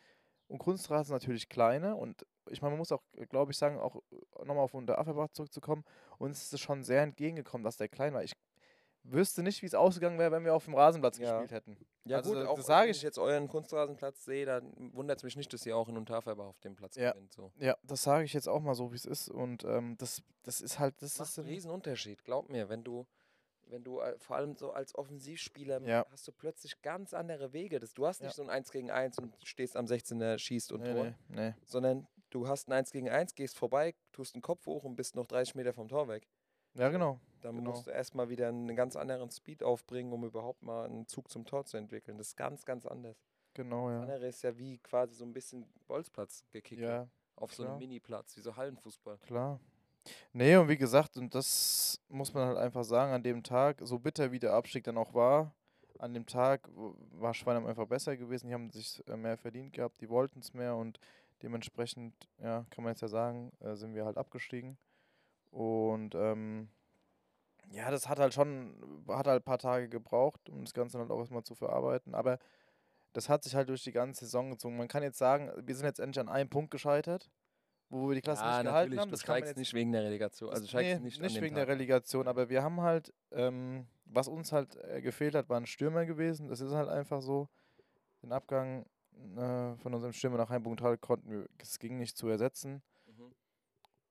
[0.47, 1.97] Und Kunstrasen natürlich kleiner.
[1.97, 4.03] Und ich meine, man muss auch, glaube ich, sagen, auch
[4.39, 5.85] nochmal auf unter Affenbach zurückzukommen.
[6.19, 8.23] Uns ist es schon sehr entgegengekommen, dass der klein war.
[8.23, 8.35] Ich
[9.05, 11.33] wüsste nicht, wie es ausgegangen wäre, wenn wir auf dem Rasenplatz Ja.
[11.41, 11.77] gespielt hätten.
[12.05, 15.19] Ja Also gut, das auch sage wenn ich- ich jetzt euren Kunstrasenplatz sehe, dann wundert
[15.19, 17.13] es mich nicht, dass ihr auch in Unterfärber auf dem Platz Ja.
[17.13, 17.33] gewinnt.
[17.33, 17.53] So.
[17.59, 19.29] Ja, das sage ich jetzt auch mal so, wie es ist.
[19.29, 22.49] Und ähm, das, das ist halt, das Das ist macht einen ein- riesen Unterschied, glaub
[22.49, 23.07] mir, wenn du
[23.67, 26.05] wenn du äh, vor allem so als Offensivspieler Ja.
[26.13, 27.81] hast du plötzlich ganz andere Wege.
[27.81, 30.83] Das, du hast nicht so ein 1 gegen 1 und stehst am 16er, schießt und
[30.83, 31.55] nee, Tor, nee, nee.
[31.65, 35.17] sondern du hast ein 1 gegen 1, gehst vorbei, tust den Kopf hoch und bist
[35.17, 36.29] noch 30 Meter vom Tor weg.
[36.75, 37.19] Ja, genau.
[37.45, 37.71] Dann Genau.
[37.73, 41.45] musst du erstmal wieder einen ganz anderen Speed aufbringen, um überhaupt mal einen Zug zum
[41.45, 42.17] Tor zu entwickeln.
[42.17, 43.17] Das ist ganz, ganz anders.
[43.53, 44.01] Genau, Das ja.
[44.01, 46.81] andere ist ja wie quasi so ein bisschen Bolzplatz gekickt.
[46.81, 47.79] Ja, auf so einem klar.
[47.81, 49.19] Mini-Platz, wie so Hallenfußball.
[49.19, 49.61] klar.
[50.33, 53.99] Nee, und wie gesagt, und das muss man halt einfach sagen, an dem Tag, so
[53.99, 55.55] bitter wie der Abstieg dann auch war,
[55.99, 58.49] an dem Tag war Schweinheim einfach besser gewesen.
[58.49, 60.99] Die haben sich äh, mehr verdient gehabt, die wollten es mehr und
[61.43, 64.77] dementsprechend, ja, kann man jetzt ja sagen, äh, sind wir halt abgestiegen.
[65.51, 66.69] Und ähm,
[67.71, 71.11] ja, das hat halt schon, hat halt ein paar Tage gebraucht, um das Ganze halt
[71.11, 72.15] auch erstmal zu verarbeiten.
[72.15, 72.39] Aber
[73.13, 74.77] das hat sich halt durch die ganze Saison gezogen.
[74.77, 77.31] Man kann jetzt sagen, wir sind jetzt endlich an einem Punkt gescheitert,
[77.89, 79.09] wo wir die Klasse nicht gehalten haben.
[79.09, 80.51] Du Das kann steigst jetzt nicht wegen der Relegation.
[80.51, 81.67] Also nee, nicht, nicht, wegen Tag.
[81.67, 85.67] der Relegation, aber wir haben halt, ähm, was uns halt äh, gefehlt hat, war ein
[85.67, 86.49] Stürmer gewesen.
[86.49, 87.49] Das ist halt einfach so.
[88.23, 88.87] Den Abgang
[89.37, 92.83] äh, von unserem Stürmer nach Heimbuchtal konnten wir, es ging nicht zu ersetzen.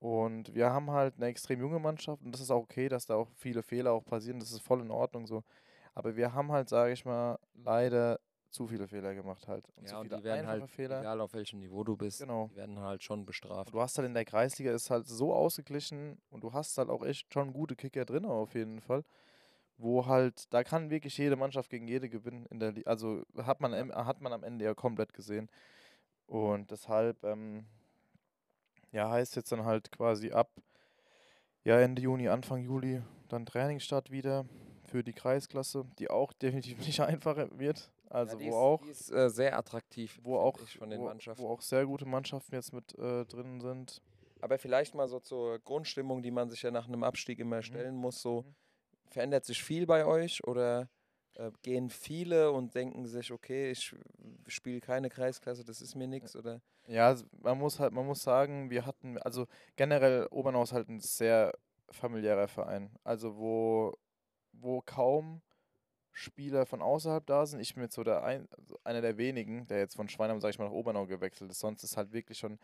[0.04, 3.16] Und wir haben halt eine extrem junge Mannschaft und das ist auch okay, dass da
[3.16, 4.38] auch viele Fehler auch passieren.
[4.38, 5.46] Das ist voll in Ordnung so.
[5.94, 9.66] Aber wir haben halt, sage ich mal, leider zu viele Fehler gemacht halt.
[9.78, 11.00] Und ja, zu viele und die werden halt, Fehler.
[11.00, 12.50] egal auf welchem Niveau du bist, genau.
[12.52, 13.68] die werden halt schon bestraft.
[13.68, 16.89] Und du hast halt in der Kreisliga ist halt so ausgeglichen und du hast halt
[16.89, 19.06] auch echt schon gute Kicker drin auf jeden Fall.
[19.78, 23.74] Wo halt, da kann wirklich jede Mannschaft gegen jede gewinnen in der Also hat man,
[23.96, 25.50] hat man am Ende ja komplett gesehen.
[26.26, 27.68] Und deshalb, ähm,
[28.93, 30.49] ja, heißt jetzt dann halt quasi ab
[31.65, 34.45] ja, Ende Juni, Anfang Juli dann Trainingsstart wieder
[34.86, 37.91] für die Kreisklasse, die auch definitiv nicht einfacher wird.
[38.10, 41.06] Also ja, wo ist, auch die ist äh, sehr attraktiv, wo auch von den wo,
[41.06, 44.01] Mannschaften, wo auch sehr gute Mannschaften jetzt mit äh, drin sind.
[44.39, 47.63] Aber vielleicht mal so zur Grundstimmung, die man sich ja nach einem Abstieg immer mhm.
[47.63, 48.21] stellen muss.
[48.21, 48.56] So mhm.
[49.10, 50.89] verändert sich viel bei euch oder
[51.36, 53.96] äh, gehen viele und denken sich, okay, ich
[54.48, 56.62] spiele keine Kreisklasse, das ist mir nichts oder?
[56.88, 61.00] Ja, man muss halt, man muss sagen, wir hatten, also generell Obernau ist halt ein
[61.00, 61.54] sehr
[61.89, 62.89] familiärer Verein.
[63.04, 63.98] Also wo,
[64.52, 65.41] wo kaum
[66.12, 67.60] Spieler von außerhalb da sind.
[67.60, 70.52] Ich bin jetzt so der ein, also einer der wenigen, der jetzt von Schweinheim, sag
[70.52, 71.60] ich mal, nach Obernau gewechselt ist.
[71.60, 72.60] Sonst ist halt wirklich schon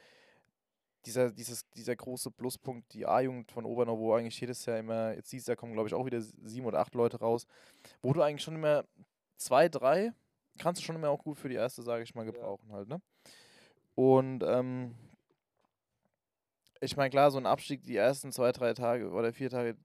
[1.06, 5.32] dieser, dieses, dieser große Pluspunkt, die A-Jugend von Obernau, wo eigentlich jedes Jahr immer, jetzt
[5.32, 7.48] dieses Jahr kommen, glaube ich, auch wieder sieben oder acht Leute raus,
[8.02, 8.86] wo du eigentlich schon immer
[9.38, 10.14] zwei, drei,
[10.58, 12.76] kannst du schon immer auch gut für die erste, sage ich mal, gebrauchen ja.
[12.76, 13.02] halt, ne?
[13.96, 14.96] Und, ähm,
[16.82, 19.76] ich meine, klar, so ein Abstieg die ersten zwei, drei Tage oder vier Tage,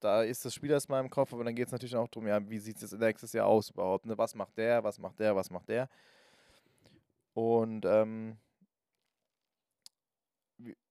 [0.00, 2.46] da ist das Spiel erstmal im Kopf, aber dann geht es natürlich auch darum, ja,
[2.50, 4.18] wie sieht es nächstes Jahr aus überhaupt, ne?
[4.18, 5.88] Was macht der, was macht der, was macht der?
[7.32, 8.36] Und, ähm,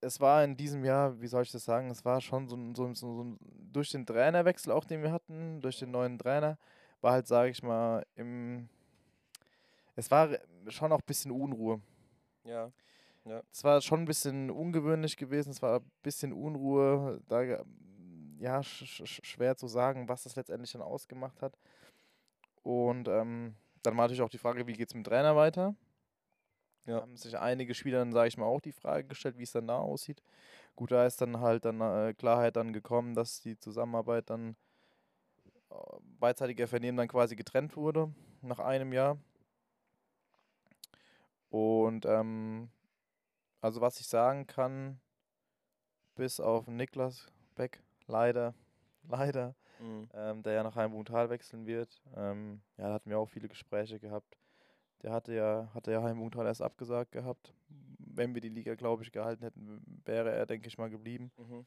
[0.01, 2.93] es war in diesem Jahr, wie soll ich das sagen, es war schon so, so,
[2.93, 3.37] so, so
[3.71, 6.57] durch den Trainerwechsel auch, den wir hatten, durch den neuen Trainer,
[7.01, 8.69] war halt, sage ich mal, im,
[9.95, 10.29] es war
[10.67, 11.81] schon auch ein bisschen Unruhe.
[12.45, 12.71] Ja.
[13.25, 13.41] ja.
[13.51, 17.41] Es war schon ein bisschen ungewöhnlich gewesen, es war ein bisschen Unruhe, da,
[18.39, 21.57] ja, sch sch schwer zu sagen, was das letztendlich dann ausgemacht hat.
[22.63, 25.75] Und ähm, dann war natürlich auch die Frage, wie geht es mit dem Trainer weiter?
[26.85, 27.01] Ja.
[27.01, 29.67] Haben sich einige Spieler dann, sage ich mal, auch die Frage gestellt, wie es dann
[29.67, 30.21] da aussieht.
[30.75, 34.55] Gut, da ist dann halt dann äh, Klarheit dann gekommen, dass die Zusammenarbeit dann
[35.69, 35.75] äh,
[36.19, 39.17] beidseitiger Vernehmen dann quasi getrennt wurde nach einem Jahr.
[41.49, 42.69] Und ähm,
[43.61, 44.99] also was ich sagen kann,
[46.15, 48.53] bis auf Niklas Beck, leider,
[49.09, 50.09] leider, mhm.
[50.13, 52.01] ähm, der ja nach Heimbuchtal wechseln wird.
[52.15, 54.37] Ähm, ja, da hatten wir auch viele Gespräche gehabt.
[55.03, 57.53] Der hatte ja, hatte ja Heimbuchtal erst abgesagt gehabt.
[57.97, 61.31] Wenn wir die Liga, glaube ich, gehalten hätten, wäre er, denke ich mal, geblieben.
[61.37, 61.65] Mhm.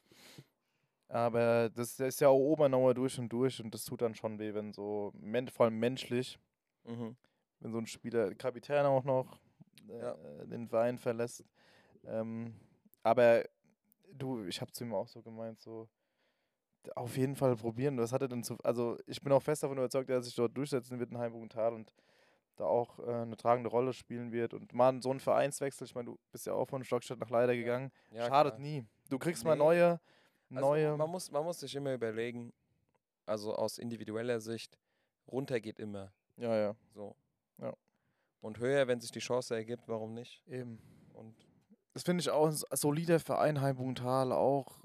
[1.09, 4.55] Aber das, ist ja auch Obernauer durch und durch und das tut dann schon weh,
[4.55, 5.13] wenn so,
[5.53, 6.39] vor allem menschlich,
[6.85, 7.17] mhm.
[7.61, 9.39] wenn so ein Spieler, Kapitän auch noch,
[9.89, 10.17] äh, ja.
[10.47, 11.45] den Verein verlässt.
[12.05, 12.55] Ähm,
[13.03, 13.45] aber
[14.13, 15.89] du, ich habe zu ihm auch so gemeint, so,
[16.95, 17.99] auf jeden Fall probieren.
[17.99, 20.35] Was hat er denn zu, also ich bin auch fest davon überzeugt, dass er sich
[20.35, 21.93] dort durchsetzen wird in Heimbuchtal und
[22.57, 24.55] da auch äh, eine tragende Rolle spielen wird.
[24.55, 27.55] Und mal so ein Vereinswechsel, ich meine, du bist ja auch von Stockstadt nach Leider
[27.55, 28.63] gegangen, ja, schadet klar.
[28.63, 28.85] nie.
[29.09, 29.51] Du kriegst nee.
[29.51, 30.01] mal neue,
[30.49, 30.87] neue.
[30.87, 32.53] Also man, muss, man muss sich immer überlegen,
[33.27, 34.79] also aus individueller Sicht,
[35.27, 36.13] runter geht immer.
[36.37, 36.77] Ja, ja.
[36.95, 37.17] So.
[37.59, 37.73] Ja.
[38.41, 40.43] Und höher, wenn sich die Chance ergibt, warum nicht?
[40.47, 40.79] Eben.
[41.15, 41.35] Und
[41.95, 44.81] das finde ich auch ein solider Verein, Heimbugental auch.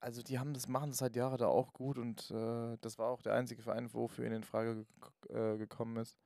[0.00, 3.08] Also die haben das, machen das seit Jahren da auch gut und äh, das war
[3.08, 4.86] auch der einzige Verein, wofür ihn in Frage
[5.30, 6.18] äh, gekommen ist.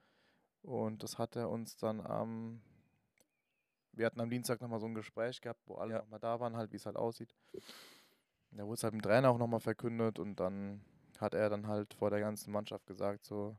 [0.63, 2.61] Und das hat er uns dann am.
[3.93, 5.99] wir hatten am Dienstag nochmal so ein Gespräch gehabt, wo alle ja.
[6.01, 7.35] nochmal da waren, halt, wie es halt aussieht.
[8.51, 10.85] Da wurde es halt dem Trainer auch nochmal verkündet und dann
[11.21, 13.57] hat er dann halt vor der ganzen Mannschaft gesagt, so,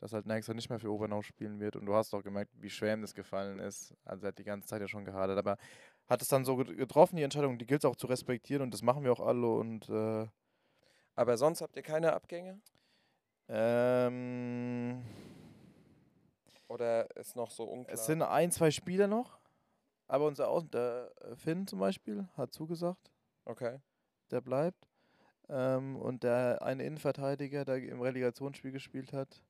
[0.00, 1.76] dass halt Jahr nicht mehr für Obernau spielen wird.
[1.76, 3.94] Und du hast auch gemerkt, wie schwer ihm das gefallen ist.
[4.04, 5.38] Also er hat die ganze Zeit ja schon gehadert.
[5.38, 5.56] Aber
[6.06, 8.82] hat es dann so getroffen, die Entscheidung, die gilt es auch zu respektieren und das
[8.82, 9.48] machen wir auch alle.
[9.48, 10.26] Und, äh
[11.14, 12.60] Aber sonst habt ihr keine Abgänge?
[13.48, 15.02] Ähm.
[16.74, 17.94] Oder ist noch so unklar?
[17.94, 19.38] Es sind ein, zwei Spieler noch.
[20.08, 23.12] Aber unser Außen, der Finn zum Beispiel, hat zugesagt.
[23.44, 23.78] Okay.
[24.32, 24.88] Der bleibt.
[25.48, 29.40] Ähm, und der eine Innenverteidiger, der im Relegationsspiel gespielt hat,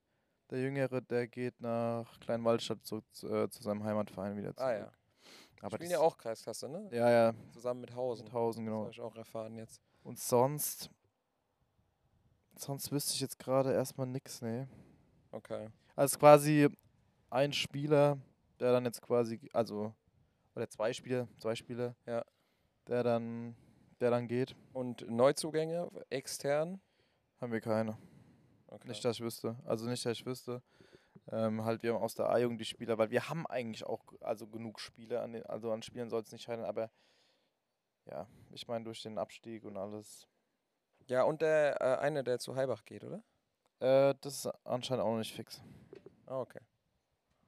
[0.50, 4.68] der Jüngere, der geht nach Kleinwaldstadt zu, äh, zu seinem Heimatverein wieder zurück.
[4.68, 4.92] Ah ja.
[5.62, 6.90] Aber Spielen ja auch Kreisklasse, ne?
[6.92, 7.34] Ja, ja.
[7.52, 8.24] Zusammen mit Hausen.
[8.24, 8.80] Mit Hausen, genau.
[8.80, 9.80] Das habe ich auch erfahren jetzt.
[10.02, 10.90] Und sonst,
[12.54, 14.68] sonst wüsste ich jetzt gerade erstmal nichts, ne.
[15.30, 15.70] Okay.
[15.96, 16.68] Also quasi
[17.34, 18.16] ein Spieler,
[18.60, 19.92] der dann jetzt quasi, also,
[20.54, 22.24] oder zwei Spieler, zwei Spieler, ja.
[22.86, 23.56] der dann,
[24.00, 24.54] der dann geht.
[24.72, 26.80] Und Neuzugänge extern?
[27.40, 27.98] Haben wir keine.
[28.68, 28.86] Okay.
[28.88, 29.56] Nicht, dass ich wüsste.
[29.64, 30.62] Also nicht, dass ich wüsste.
[31.32, 34.46] Ähm, halt, wir haben aus der A-Jugend die Spieler, weil wir haben eigentlich auch also
[34.46, 36.90] genug Spieler, an den, also an Spielen soll es nicht scheitern, aber
[38.06, 40.28] ja, ich meine durch den Abstieg und alles.
[41.08, 43.24] Ja, und der äh, eine, der zu Heibach geht, oder?
[43.80, 45.60] Äh, das ist anscheinend auch noch nicht fix.
[46.26, 46.60] Ah, okay.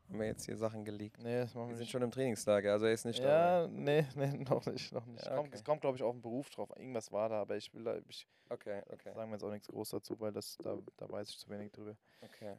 [0.08, 1.20] Haben wir jetzt hier Sachen geleakt.
[1.22, 4.06] Nee, das machen Wir wir sind schon im Trainingslager, also er ist nicht ja, nee,
[4.14, 5.24] nee, noch nicht, noch nicht.
[5.24, 5.56] Ja, Kommt, okay.
[5.56, 6.70] es kommt, glaube ich, auf den Beruf drauf.
[6.76, 8.54] Irgendwas war da, aber ich will da, ich da.
[8.54, 11.38] Okay, okay, sagen wir jetzt auch nichts groß dazu, weil das, da, da weiß ich
[11.38, 11.96] zu wenig drüber.
[12.22, 12.56] okay.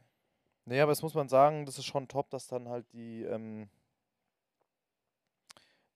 [0.66, 3.70] Nee, aber das muss man sagen, das ist schon top, dass dann halt die, ähm,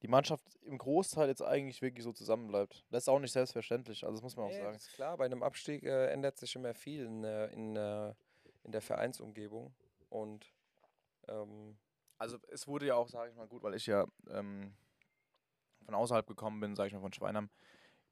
[0.01, 2.87] die Mannschaft im Großteil jetzt eigentlich wirklich so zusammenbleibt.
[2.91, 4.75] Das ist auch nicht selbstverständlich, also das muss man auch Nee, sagen.
[4.75, 9.75] ist klar, bei einem Abstieg äh, ändert sich immer viel in, in, in der Vereinsumgebung.
[10.09, 10.47] Und
[11.29, 11.77] ähm,
[12.19, 14.75] Also es wurde ja auch, sage ich mal, gut, weil ich ja ähm,
[15.85, 17.51] von außerhalb gekommen bin, sage ich mal, von Schweinheim,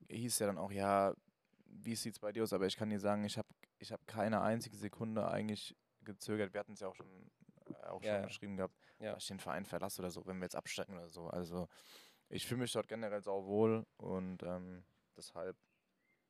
[0.08, 1.14] hieß ja dann auch, ja,
[1.66, 2.52] wie sieht es bei dir aus?
[2.52, 6.52] Aber ich kann dir sagen, ich habe ich hab keine einzige Sekunde eigentlich gezögert.
[6.52, 7.30] Wir hatten es ja auch schon,
[7.66, 8.26] äh, auch Ja, schon ja.
[8.26, 9.14] geschrieben gehabt, Ja.
[9.14, 11.28] dass ich den Verein verlasse oder so, wenn wir jetzt absteigen oder so.
[11.28, 11.68] Also
[12.28, 14.84] ich fühle mich dort generell sau wohl und ähm,
[15.16, 15.56] deshalb,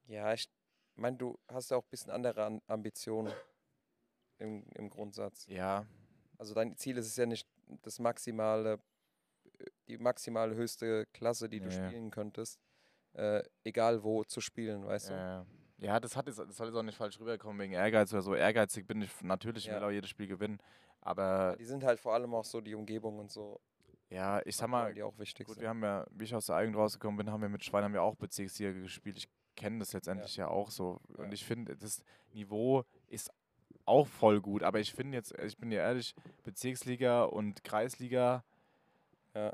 [0.06, 0.50] ja, ich
[0.96, 3.32] meine, du hast ja auch ein bisschen andere An Ambitionen
[4.38, 5.46] im, im Grundsatz.
[5.46, 5.86] ja,
[6.40, 7.46] Also dein Ziel ist es ja nicht
[7.82, 8.80] das maximale,
[9.88, 11.86] die maximal höchste Klasse, die du Nee.
[11.86, 12.58] spielen könntest,
[13.12, 15.14] äh, egal wo zu spielen, weißt du?
[15.14, 18.22] äh, ja, das, hat jetzt, das soll jetzt auch nicht falsch rüberkommen wegen Ehrgeiz oder
[18.22, 18.34] so.
[18.34, 19.86] Ehrgeizig bin ich natürlich, ich will Ja.
[19.86, 20.58] auch jedes Spiel gewinnen.
[21.02, 23.60] Aber Die sind halt vor allem auch so die Umgebung und so,
[24.08, 25.62] ja, ich sag mal, die auch wichtig Gut, sind.
[25.62, 27.92] wir haben ja, wie ich aus der Eigend rausgekommen bin, haben wir mit Schwein haben
[27.92, 29.18] wir auch Bezirksliga gespielt.
[29.18, 31.00] Ich kenne das letztendlich ja, auch so.
[31.18, 31.32] Und Ja.
[31.32, 33.30] ich finde, das Niveau ist
[33.90, 34.62] auch voll gut.
[34.62, 38.44] Aber ich finde jetzt, ich bin ja ehrlich, Bezirksliga und Kreisliga.
[39.34, 39.52] Ja.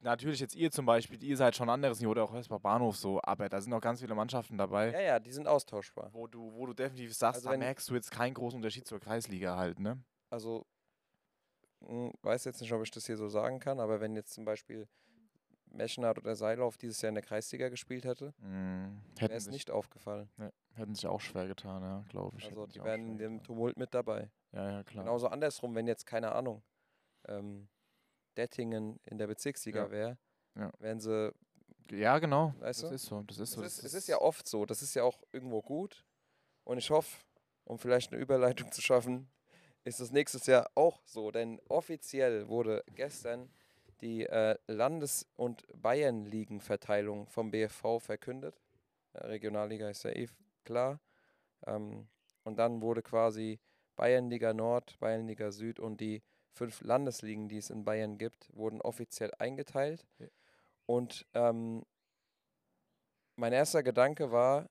[0.00, 3.20] Natürlich jetzt ihr zum Beispiel, ihr seid schon anderes Niveau oder auch Hösbach Bahnhof so,
[3.22, 6.10] aber da sind auch ganz viele Mannschaften dabei, Ja, ja, die sind austauschbar.
[6.12, 9.00] wo du, wo du definitiv sagst, Also da merkst du jetzt keinen großen Unterschied zur
[9.00, 10.00] Kreisliga halt, ne?
[10.30, 10.66] Also,
[11.84, 14.44] hm, weiß jetzt nicht, ob ich das hier so sagen kann, aber wenn jetzt zum
[14.44, 14.86] Beispiel
[15.72, 19.00] Meschenhardt oder Seilauf dieses Jahr in der Kreisliga gespielt hätte, Mhm.
[19.16, 20.28] wäre es nicht aufgefallen.
[20.36, 22.44] ne, hätten sich auch schwer getan, ja, glaube ich.
[22.44, 23.42] Also hätten die wären in dem.
[23.42, 24.30] Tumult mit dabei.
[24.52, 25.04] Ja, ja, klar.
[25.04, 26.62] Genauso andersrum, wenn jetzt, keine Ahnung,
[27.26, 27.68] ähm,
[28.36, 29.90] Dettingen in der Bezirksliga Ja.
[29.90, 30.18] wäre,
[30.56, 30.70] Ja.
[30.78, 31.32] wären sie,
[31.90, 32.54] Ja, genau.
[32.58, 32.94] Weißt das du?
[32.94, 33.22] ist so.
[33.22, 33.62] Das ist es so.
[33.62, 36.04] ist, das es ist ja oft so, das ist ja auch irgendwo gut
[36.64, 37.16] und ich hoffe,
[37.64, 39.30] um vielleicht eine Überleitung zu schaffen,
[39.84, 43.50] ist es nächstes Jahr auch so, denn offiziell wurde gestern
[44.00, 48.60] die äh, Landes- und Bayernligenverteilung vom BFV verkündet.
[49.14, 50.28] Regionalliga ist ja eh
[50.64, 51.00] klar.
[51.66, 52.08] Ähm,
[52.44, 53.58] und dann wurde quasi
[53.96, 59.32] Bayernliga Nord, Bayernliga Süd und die fünf Landesligen, die es in Bayern gibt, wurden offiziell
[59.38, 60.06] eingeteilt.
[60.18, 60.26] Ja.
[60.86, 61.84] Und ähm,
[63.36, 64.68] mein erster Gedanke war,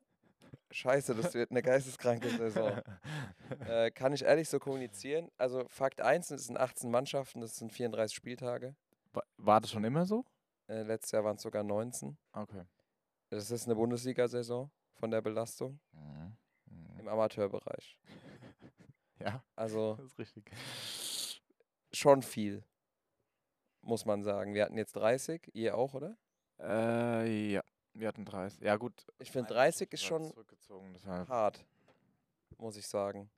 [0.71, 2.81] scheiße, das wird eine geisteskranke Saison.
[3.67, 5.29] äh, kann ich ehrlich so kommunizieren?
[5.37, 8.75] Also Fakt 1, es sind 18 Mannschaften, das sind 34 Spieltage.
[9.17, 10.25] Wa- War das schon immer so?
[10.67, 12.17] Äh, letztes Jahr waren es sogar 19.
[12.33, 12.63] Okay.
[13.29, 16.37] Das ist eine Bundesliga-Saison von der Belastung Mhm.
[16.65, 16.99] Mhm.
[16.99, 17.97] im Amateurbereich.
[19.19, 20.51] Ja, Also das ist richtig.
[21.91, 22.63] schon viel,
[23.81, 24.53] muss man sagen.
[24.53, 26.15] Wir hatten jetzt 30, ihr auch, oder?
[26.59, 27.63] Äh, ja.
[27.93, 28.61] Wir hatten 30.
[28.61, 29.07] Ja, gut.
[29.17, 30.31] Ich finde Nein, 30 das ist schon
[31.27, 31.65] hart,
[32.59, 33.31] muss ich sagen.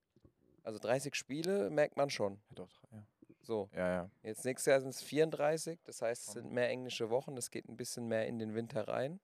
[0.63, 2.33] Also 30 Spiele merkt man schon.
[2.49, 3.01] Ja, doch, ja.
[3.41, 4.11] So, Ja, ja.
[4.23, 7.67] jetzt nächstes Jahr sind es 34, das heißt, es sind mehr englische Wochen, das geht
[7.67, 9.19] ein bisschen mehr in den Winter rein.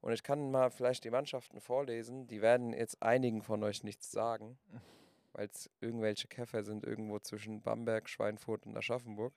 [0.00, 4.10] Und ich kann mal vielleicht die Mannschaften vorlesen, die werden jetzt einigen von euch nichts
[4.10, 4.58] sagen,
[5.32, 9.32] weil es irgendwelche Käfer sind irgendwo zwischen Bamberg, Schweinfurt und Aschaffenburg.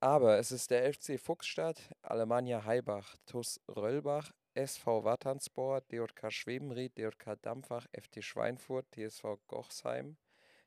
[0.00, 7.42] Aber es ist der FC Fuchsstadt, Alemannia Heibach, TuS Röllbach, SV Watternspor, DJK Schwebenried, DJK
[7.42, 10.16] Dampfach, FT Schweinfurt, TSV Gochsheim,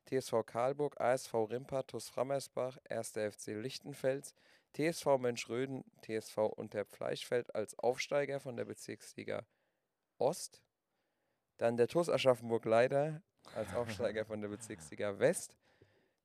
[0.06, 3.12] TSV Karlburg, ASV Rimpa, TuS Frammersbach, 1.
[3.12, 4.34] FC Lichtenfels,
[4.74, 9.46] TSV Mönchröden, TSV Unterpfleischfeld als Aufsteiger von der Bezirksliga
[10.18, 10.62] Ost.
[11.58, 13.22] Dann der TuS Aschaffenburg leider
[13.56, 15.58] als Aufsteiger von der Bezirksliga West.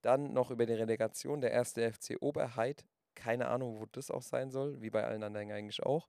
[0.02, 1.72] Dann noch über die Relegation der 1.
[1.72, 2.84] FC Oberheid.
[3.14, 6.08] Keine Ahnung, wo das auch sein soll, wie bei allen anderen eigentlich auch.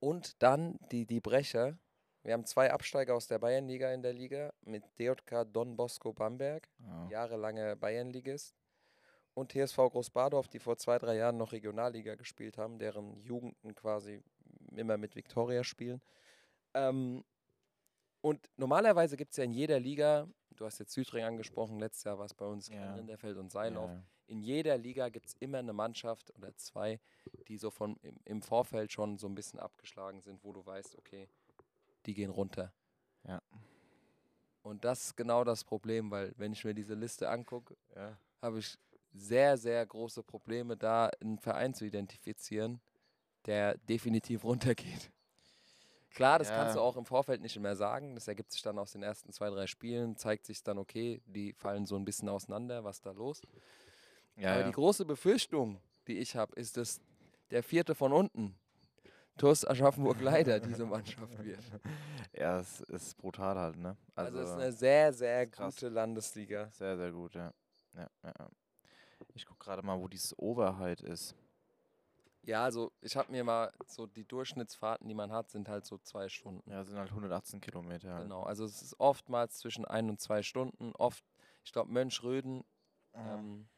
[0.00, 1.78] Und dann die, die Brecher.
[2.26, 6.68] Wir haben zwei Absteiger aus der Bayernliga in der Liga mit DJK Don Bosco Bamberg,
[6.80, 7.08] ja.
[7.08, 8.56] jahrelange Bayernligist.
[9.34, 14.24] Und TSV Großbadorf, die vor zwei, drei Jahren noch Regionalliga gespielt haben, deren Jugenden quasi
[14.74, 16.02] immer mit Viktoria spielen.
[16.74, 17.22] Ähm,
[18.22, 22.18] und normalerweise gibt es ja in jeder Liga, du hast jetzt Südring angesprochen, letztes Jahr
[22.18, 22.94] war es bei uns Ja.
[22.94, 23.90] Rinderfeld und Seilauf.
[23.90, 26.98] Ja, In jeder Liga gibt es immer eine Mannschaft oder zwei,
[27.46, 30.98] die so von im, im Vorfeld schon so ein bisschen abgeschlagen sind, wo du weißt,
[30.98, 31.28] okay,
[32.06, 32.72] die gehen runter.
[33.24, 33.40] Ja.
[34.62, 38.16] Und das ist genau das Problem, weil wenn ich mir diese Liste angucke, ja.
[38.42, 38.76] habe ich
[39.12, 42.80] sehr, sehr große Probleme, da einen Verein zu identifizieren,
[43.46, 45.10] der definitiv runtergeht.
[46.10, 46.84] Klar, das kannst du Ja.
[46.84, 48.14] auch im Vorfeld nicht mehr sagen.
[48.14, 51.52] Das ergibt sich dann aus den ersten zwei, drei Spielen, zeigt sich dann, okay, die
[51.52, 53.42] fallen so ein bisschen auseinander, was da los.
[54.36, 54.66] Ja, Aber ja.
[54.66, 57.00] die große Befürchtung, die ich habe, ist, dass
[57.50, 58.58] der vierte von unten,
[59.36, 61.58] TuS Aschaffenburg leider diese Mannschaft wird.
[62.32, 63.96] ja, es ist brutal halt, ne?
[64.14, 65.74] Also, Also, es ist eine sehr, sehr krass.
[65.74, 66.68] gute Landesliga.
[66.72, 67.52] sehr, sehr gut, ja.
[67.94, 68.48] ja, ja.
[69.34, 71.34] Ich gucke gerade mal, wo dieses Overheit ist.
[72.42, 75.98] Ja, also ich habe mir mal so die Durchschnittsfahrten, die man hat, sind halt so
[75.98, 76.70] zwei Stunden.
[76.70, 78.14] Ja, sind halt 118 Kilometer.
[78.14, 78.22] Halt.
[78.22, 80.92] Genau, also es ist oftmals zwischen ein und zwei Stunden.
[80.94, 81.24] Oft,
[81.64, 82.64] ich glaube, Mönchröden,
[83.14, 83.34] Ja.
[83.34, 83.68] ähm,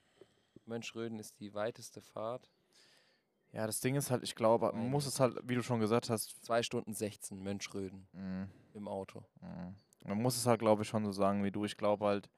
[0.66, 2.50] Mönchröden ist die weiteste Fahrt.
[3.52, 6.10] Ja, das Ding ist halt, ich glaube, man muss es halt, wie du schon gesagt
[6.10, 9.24] hast, Zwei Stunden 16 Mönchröden mh, im Auto.
[9.40, 9.74] mh.
[10.04, 11.64] man muss es halt, glaube ich, schon so sagen wie du.
[11.64, 12.28] Ich glaube halt,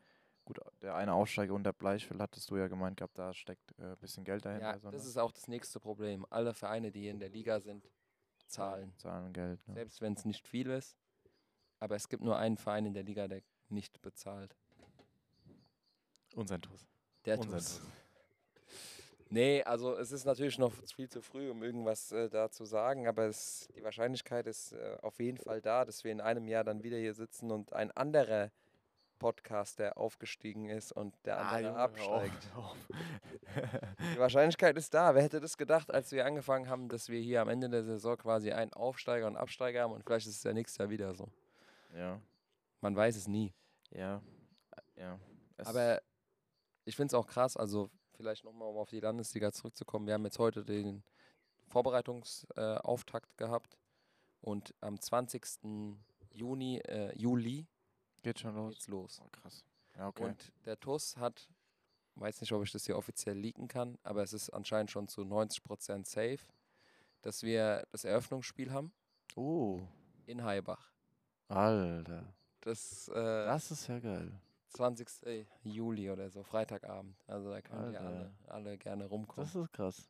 [0.45, 3.97] gut, der eine Aufsteiger unter Bleichfeld hattest du ja gemeint gehabt, da steckt ein äh,
[3.97, 4.79] bisschen Geld dahinter.
[4.83, 6.25] Ja, das ist auch das nächste Problem.
[6.31, 7.91] Alle Vereine, die in der Liga sind,
[8.47, 8.93] zahlen.
[8.97, 9.67] Zahlen Geld.
[9.69, 9.75] Ne?
[9.75, 10.97] Selbst wenn es nicht viel ist.
[11.81, 14.55] Aber es gibt nur einen Verein in der Liga, der nicht bezahlt.
[16.35, 16.87] Unser TuS.
[17.25, 17.81] Der Unser TuS.
[19.33, 23.07] Nee, also es ist natürlich noch viel zu früh, um irgendwas äh, da zu sagen,
[23.07, 26.65] aber es, die Wahrscheinlichkeit ist äh, auf jeden Fall da, dass wir in einem Jahr
[26.65, 28.51] dann wieder hier sitzen und ein anderer
[29.21, 32.49] Podcast, der aufgestiegen ist und der Ah, andere auf, absteigt.
[32.55, 32.77] hör auf.
[34.15, 35.15] Die Wahrscheinlichkeit ist da.
[35.15, 38.17] Wer hätte das gedacht, als wir angefangen haben, dass wir hier am Ende der Saison
[38.17, 41.29] quasi einen Aufsteiger und Absteiger haben und vielleicht ist es ja nächstes Jahr wieder so.
[41.95, 42.19] ja,
[42.81, 43.53] Man weiß es nie.
[43.91, 44.23] ja,
[44.97, 45.21] äh, ja.
[45.57, 46.01] Es- Aber
[46.87, 50.07] ich finde es auch krass, also vielleicht nochmal, um auf die Landesliga zurückzukommen.
[50.07, 51.03] Wir haben jetzt heute den
[51.69, 53.79] Vorbereitungsauftakt äh, gehabt
[54.43, 55.43] und am 20.
[56.31, 57.67] Juni, äh, Juli
[58.23, 58.75] geht schon los.
[58.75, 59.23] geht's los.
[59.25, 59.65] Oh, krass.
[59.97, 60.25] Ja, okay.
[60.25, 61.49] Und der TUS hat,
[62.17, 65.23] weiß nicht, ob ich das hier offiziell leaken kann, aber es ist anscheinend schon zu
[65.23, 66.41] 90% safe,
[67.23, 68.93] dass wir das Eröffnungsspiel haben
[69.35, 69.81] oh,
[70.27, 70.93] in Heibach.
[71.49, 72.35] Alter.
[72.61, 74.39] Das, äh, Das ist ja geil.
[74.71, 75.47] 20.
[75.63, 77.17] Juli oder so, Freitagabend.
[77.27, 78.11] Also da können ja Alter.
[78.11, 78.33] alle,
[78.67, 79.47] alle gerne rumkommen.
[79.53, 80.09] Das ist krass.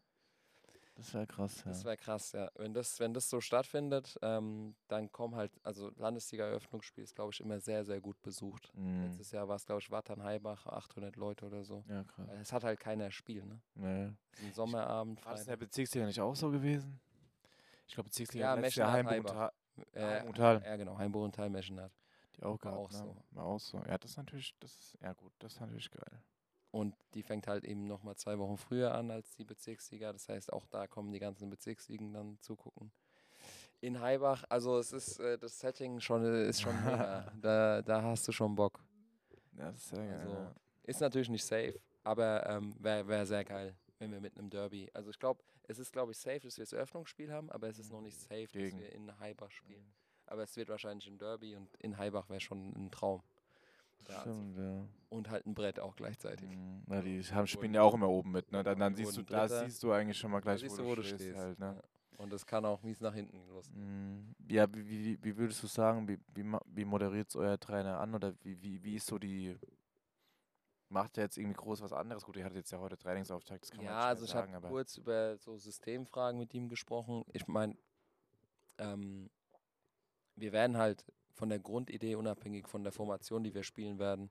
[0.96, 1.70] Das wäre krass, ja.
[1.70, 2.50] Das wäre krass, ja.
[2.56, 7.40] Wenn das, wenn das so stattfindet, ähm, dann kommen halt, also Landesliga-Eröffnungsspiel ist, glaube ich,
[7.40, 8.70] immer sehr, sehr gut besucht.
[8.74, 9.04] Mhm.
[9.04, 11.84] Letztes Jahr war es, glaube ich, Wattern Heibach, 800 Leute oder so.
[11.88, 12.28] Ja, krass.
[12.42, 13.60] Es hat halt keiner Spiel, ne?
[13.74, 14.12] Nee.
[14.44, 15.56] Ein Sommerabend, War das in der.
[15.56, 17.00] Bezirksliga nicht auch so gewesen?
[17.86, 20.62] Ich glaube, Bezirksliga Ja, hat letztes Jahr Heimburg und, Äh, Heim und Hall.
[20.66, 21.92] ja, genau, Heimburg und Teilmeschenat.
[22.42, 22.98] Auch gehabt, auch ne?
[22.98, 23.16] so.
[23.33, 23.79] War auch so.
[23.87, 26.22] Ja, das ist natürlich, das ist, ja gut, das ist natürlich geil.
[26.72, 30.12] Und die fängt halt eben nochmal zwei Wochen früher an als die Bezirksliga.
[30.12, 32.92] Das heißt, auch da kommen die ganzen Bezirksligen dann zugucken.
[33.81, 37.33] In Heibach, also es ist äh, das Setting schon, äh, ist schon mega.
[37.40, 38.79] Da, da hast du schon Bock.
[39.57, 40.20] Ja, das ist sehr geil.
[40.20, 40.55] Also, ja.
[40.85, 44.88] Ist natürlich nicht safe, aber ähm, wäre wär sehr geil, wenn wir mit einem Derby.
[44.92, 47.79] Also ich glaube, es ist, glaube ich, safe, dass wir das Eröffnungsspiel haben, aber es
[47.79, 48.79] ist noch nicht safe, Gegen.
[48.79, 49.92] dass wir in Heibach spielen.
[50.30, 53.22] Aber es wird wahrscheinlich ein Derby und in Heibach wäre schon ein Traum.
[54.08, 54.86] Ja, also, Stimmt, ja.
[55.10, 56.48] und halt ein Brett auch gleichzeitig.
[56.48, 56.84] Mhm.
[56.88, 58.62] Ja, die haben, spielen ja auch immer oben mit, ne?
[58.62, 61.02] Dann, Ja, dann siehst du, da siehst du eigentlich schon mal gleich, siehst wo, du
[61.02, 61.76] stehst, halt, ne?
[61.76, 61.82] Ja.
[62.18, 64.26] Und das kann auch mies nach hinten losgehen.
[64.28, 64.34] Mhm.
[64.48, 68.32] Ja, wie, wie, wie würdest du sagen, wie, wie, moderiert es euer Trainer an oder
[68.42, 69.56] wie, wie, wie ist so die.
[70.88, 72.24] Macht er jetzt irgendwie groß was anderes?
[72.24, 74.46] Gut, ihr hattet jetzt ja heute Trainingsauftakt, das kann Ja, man also ich mehr habe
[74.52, 74.68] sagen, aber.
[74.68, 77.24] kurz über so Systemfragen mit ihm gesprochen.
[77.32, 77.76] Ich meine,
[78.78, 79.30] ähm,
[80.36, 84.30] wir werden halt von der Grundidee, unabhängig von der Formation, die wir spielen werden,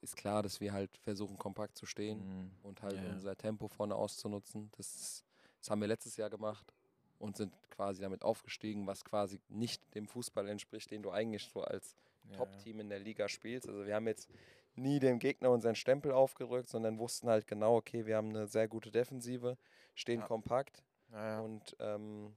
[0.00, 2.50] ist klar, dass wir halt versuchen, kompakt zu stehen Mhm.
[2.62, 3.10] und halt ja.
[3.10, 4.70] unser Tempo vorne auszunutzen.
[4.76, 5.24] Das,
[5.60, 6.72] das haben wir letztes Jahr gemacht
[7.18, 11.62] und sind quasi damit aufgestiegen, was quasi nicht dem Fußball entspricht, den du eigentlich so
[11.62, 11.94] als
[12.30, 13.68] Ja, Top-Team in der Liga spielst.
[13.68, 14.28] Also wir haben jetzt
[14.74, 18.66] nie dem Gegner unseren Stempel aufgedrückt, sondern wussten halt genau, okay, wir haben eine sehr
[18.68, 19.56] gute Defensive,
[19.94, 20.26] stehen Ja.
[20.26, 20.82] kompakt
[21.12, 21.40] ja.
[21.40, 22.34] und ähm,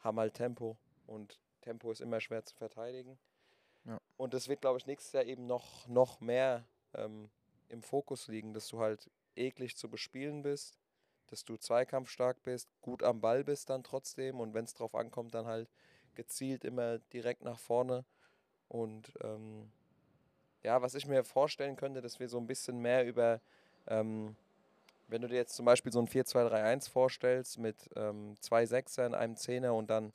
[0.00, 0.76] haben halt Tempo.
[1.06, 3.18] Und Tempo ist immer schwer zu verteidigen.
[3.84, 4.00] Ja.
[4.16, 7.28] Und das wird, glaube ich, nächstes Jahr eben noch, noch mehr ähm,
[7.68, 10.78] im Fokus liegen, dass du halt eklig zu bespielen bist,
[11.26, 15.34] dass du zweikampfstark bist, gut am Ball bist dann trotzdem und wenn es drauf ankommt,
[15.34, 15.68] dann halt
[16.14, 18.04] gezielt immer direkt nach vorne.
[18.68, 19.70] Und ähm,
[20.62, 23.40] ja, was ich mir vorstellen könnte, dass wir so ein bisschen mehr über,
[23.88, 24.36] ähm,
[25.08, 29.14] wenn du dir jetzt zum Beispiel so ein 4-2-3-1 vorstellst mit ähm, zwei Sechser in
[29.14, 30.12] einem Zehner und dann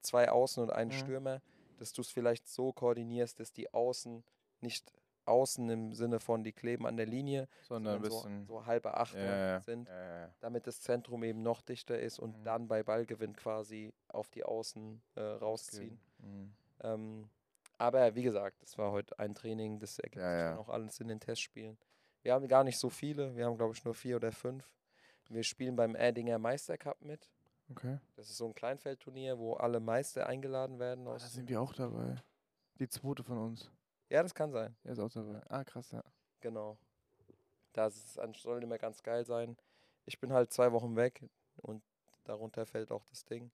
[0.00, 0.94] zwei Außen und einen Mhm.
[0.94, 1.40] Stürmer,
[1.78, 4.24] dass du es vielleicht so koordinierst, dass die Außen
[4.60, 4.92] nicht
[5.26, 9.22] außen im Sinne von die kleben an der Linie, Sondern sondern so, so halbe Achter
[9.56, 10.30] ja, sind, ja.
[10.40, 12.44] damit das Zentrum eben noch dichter ist und Mhm.
[12.44, 16.00] dann bei Ballgewinn quasi auf die Außen äh, rausziehen.
[16.18, 16.52] Mhm.
[16.80, 17.28] Ähm,
[17.76, 20.56] aber wie gesagt, das war heute ein Training, das ergibt Ja, sich ja.
[20.58, 21.76] auch alles in den Testspielen.
[22.22, 24.64] Wir haben gar nicht so viele, wir haben glaube ich nur vier oder fünf.
[25.28, 27.28] Wir spielen beim Erdinger Meistercup mit.
[27.70, 27.98] Okay.
[28.16, 31.06] Das ist so ein Kleinfeldturnier, wo alle Meister eingeladen werden.
[31.06, 32.22] Ah, da sind wir auch dabei.
[32.78, 33.70] Die zweite von uns.
[34.08, 34.76] ja, das kann sein.
[34.84, 35.42] Er ist auch dabei.
[35.48, 36.02] Ah, krass, ja.
[36.40, 36.78] Genau.
[37.72, 39.56] Das soll immer ganz geil sein.
[40.06, 41.22] Ich bin halt zwei Wochen weg
[41.62, 41.82] und
[42.24, 43.50] darunter fällt auch das Ding.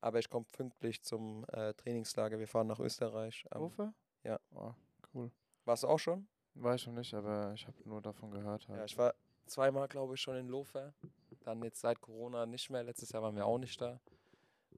[0.00, 2.38] Aber ich komme pünktlich zum äh, Trainingslager.
[2.38, 3.46] Wir fahren nach Österreich.
[3.50, 3.94] am- Hofer?
[4.22, 4.38] ja.
[4.54, 4.72] Oh,
[5.14, 5.30] cool.
[5.64, 6.28] Warst du auch schon?
[6.54, 8.68] Weiß schon nicht, aber ich habe nur davon gehört.
[8.68, 8.78] Halt.
[8.78, 9.14] Ja, ich war
[9.46, 10.92] zweimal, glaube ich, schon in Lofer.
[11.44, 12.82] Dann jetzt seit Corona nicht mehr.
[12.82, 14.00] Letztes Jahr waren wir auch nicht da.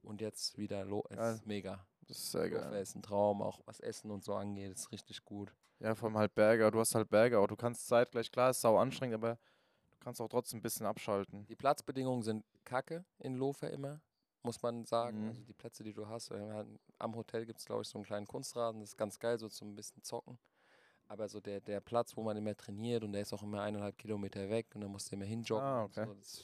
[0.03, 1.85] Und jetzt wieder Lo ist mega.
[2.07, 2.73] das ist sehr geil.
[2.81, 5.53] ist ein Traum, auch was Essen und so angeht, ist richtig gut.
[5.79, 6.71] Ja, vor allem halt Berger.
[6.71, 7.39] Du hast halt Berger.
[7.39, 7.47] auch.
[7.47, 11.45] Du kannst zeitgleich, klar, ist sau anstrengend, aber du kannst auch trotzdem ein bisschen abschalten.
[11.47, 14.01] Die Platzbedingungen sind kacke in Lofer immer,
[14.43, 15.23] muss man sagen.
[15.23, 15.27] Mhm.
[15.29, 16.31] Also die Plätze, die du hast.
[16.31, 16.67] halt
[16.99, 18.79] Am Hotel gibt es, glaube ich, so einen kleinen Kunstrasen.
[18.79, 20.37] Das ist ganz geil, so zum ein bisschen zocken.
[21.09, 23.97] Aber so der, der Platz, wo man immer trainiert und der ist auch immer eineinhalb
[23.97, 25.65] Kilometer weg und dann musst du immer hinjoggen.
[25.65, 26.05] Ah, okay.
[26.21, 26.43] So.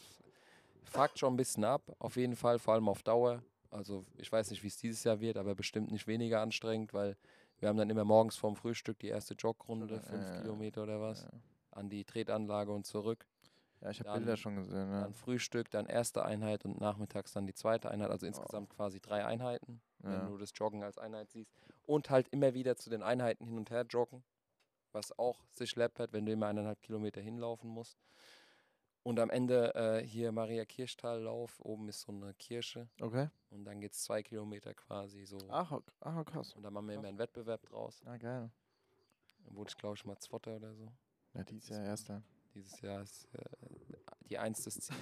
[0.85, 3.41] Fuckt schon ein bisschen ab, auf jeden Fall, vor allem auf Dauer.
[3.71, 7.17] Also ich weiß nicht, wie es dieses Jahr wird, aber bestimmt nicht weniger anstrengend, weil
[7.57, 10.41] wir haben dann immer morgens vorm Frühstück die erste Joggrunde, Ja, fünf ja.
[10.41, 11.29] Kilometer oder was, Ja,
[11.71, 13.25] an die Tretanlage und zurück.
[13.81, 14.91] ja ich habe Bilder schon gesehen.
[14.91, 15.01] Ja.
[15.01, 18.11] Dann Frühstück, dann erste Einheit und nachmittags dann die zweite Einheit.
[18.11, 21.51] Also insgesamt quasi drei Einheiten, wenn du das Joggen als Einheit siehst.
[21.85, 24.23] Und halt immer wieder zu den Einheiten hin und her joggen,
[24.91, 27.97] was auch sich läppert, wenn du immer eineinhalb Kilometer hinlaufen musst.
[29.03, 33.29] Und am Ende äh, hier Maria Kirchtal-Lauf, oben ist so eine Kirche Okay.
[33.49, 35.37] und dann geht es zwei Kilometer quasi so.
[35.49, 36.53] Ach, ach krass.
[36.53, 38.01] Und dann machen wir immer einen Wettbewerb draus.
[38.05, 38.49] Ah, geil.
[39.45, 40.89] Dann wurde ich, glaube ich, mal Zweiter oder so.
[41.33, 42.23] Ja, die ist ja erster.
[42.55, 43.39] Dieses Jahr ist äh,
[44.33, 44.99] die Eins des Ziels.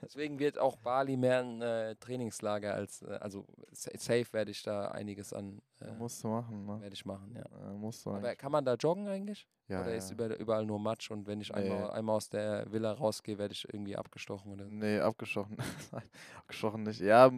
[0.00, 4.62] Deswegen wird auch Bali mehr ein äh, Trainingslager als, äh, also sa- safe werde ich
[4.62, 6.80] da einiges an, äh, musst du machen, ne?
[6.80, 7.44] werde ich machen, ja.
[7.44, 8.38] Äh, musst du Aber eigentlich.
[8.38, 9.46] kann man da joggen eigentlich?
[9.68, 9.96] Ja, Oder ja.
[9.98, 11.56] ist über, überall nur Matsch und wenn ich Nee.
[11.56, 15.56] einmal, einmal aus der Villa rausgehe, werde ich irgendwie abgestochen oder Nee, abgestochen.
[16.36, 17.00] Abgestochen nicht.
[17.00, 17.30] Ja,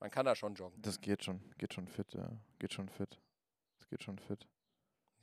[0.00, 0.80] Man kann da schon joggen.
[0.82, 1.40] das geht schon.
[1.58, 2.28] Geht schon fit, ja.
[2.58, 3.18] Geht schon fit.
[3.78, 4.46] Das geht schon fit.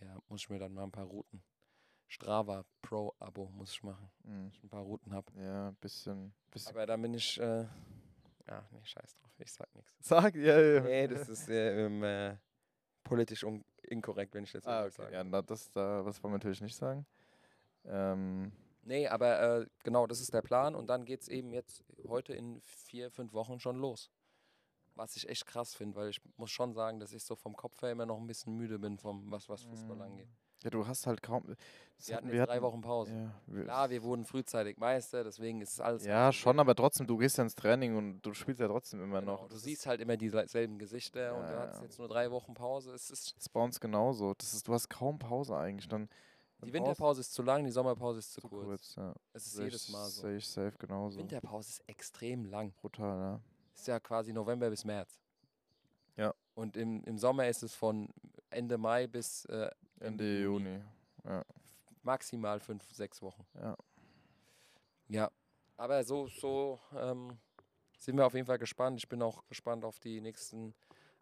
[0.02, 1.44] Ja, muss ich mir dann mal ein paar Routen.
[2.10, 4.47] Strava Pro Abo muss ich machen, Mhm.
[4.51, 5.32] ich ein paar Routen habe.
[5.39, 6.34] Ja, ein bisschen.
[6.51, 7.62] bisschen Aber dann bin ich, äh,
[8.47, 9.95] ja, nee, scheiß drauf, ich sag nichts.
[9.99, 10.82] Sag, ja, ja.
[10.82, 12.36] Nee, das ist äh, ähm, äh,
[13.03, 13.45] politisch
[13.84, 14.91] inkorrekt, wenn ich das Ah, okay.
[14.91, 15.14] sage.
[15.14, 17.05] Ja, das, da, das wollen wir natürlich nicht sagen.
[17.86, 18.51] Ähm,
[18.82, 22.34] Nee, aber äh, genau, das ist der Plan und dann geht es eben jetzt heute
[22.34, 24.10] in vier, fünf Wochen schon los.
[24.95, 27.80] Was ich echt krass finde, weil ich muss schon sagen, dass ich so vom Kopf
[27.84, 30.30] her immer noch ein bisschen müde bin, vom was, was Fußball mm, angeht.
[30.64, 31.43] Ja, du hast halt kaum.
[31.47, 33.14] das Wir hatten hatten- jetzt drei Wochen Pause.
[33.14, 36.05] Ja, wir, Klar, wir wurden frühzeitig Meister, deswegen ist es alles.
[36.05, 39.22] ja, schon, aber trotzdem, du gehst ja ins Training und du spielst ja trotzdem immer
[39.22, 39.47] Genau, noch.
[39.47, 42.53] Du Das siehst halt immer dieselben Gesichter und Ja, du hast jetzt nur drei Wochen
[42.53, 42.91] Pause.
[42.93, 44.34] Es ist, ist bei uns genauso.
[44.34, 45.88] Das ist, du hast kaum Pause eigentlich.
[45.88, 46.10] Dann,
[46.62, 48.66] die Winterpause ist zu lang, die Sommerpause ist zu, zu kurz.
[48.66, 48.95] kurz.
[48.97, 49.14] Ja.
[49.32, 50.22] Es ist jedes Mal so.
[50.24, 51.18] Sehe ich safe genauso.
[51.20, 52.74] Winterpause ist extrem lang.
[52.82, 53.39] Brutal, ja.
[53.74, 55.22] Ist ja quasi November bis März.
[56.18, 56.34] Ja.
[56.55, 58.10] Und im, im Sommer ist es von
[58.49, 59.70] Ende Mai bis äh,
[60.00, 60.82] Ende Juni.
[62.04, 63.45] maximal fünf, sechs Wochen.
[63.56, 63.76] Ja.
[65.08, 65.32] Ja,
[65.78, 67.38] aber so, so ähm,
[67.97, 68.97] sind wir auf jeden Fall gespannt.
[69.00, 70.74] Ich bin auch gespannt auf die nächsten,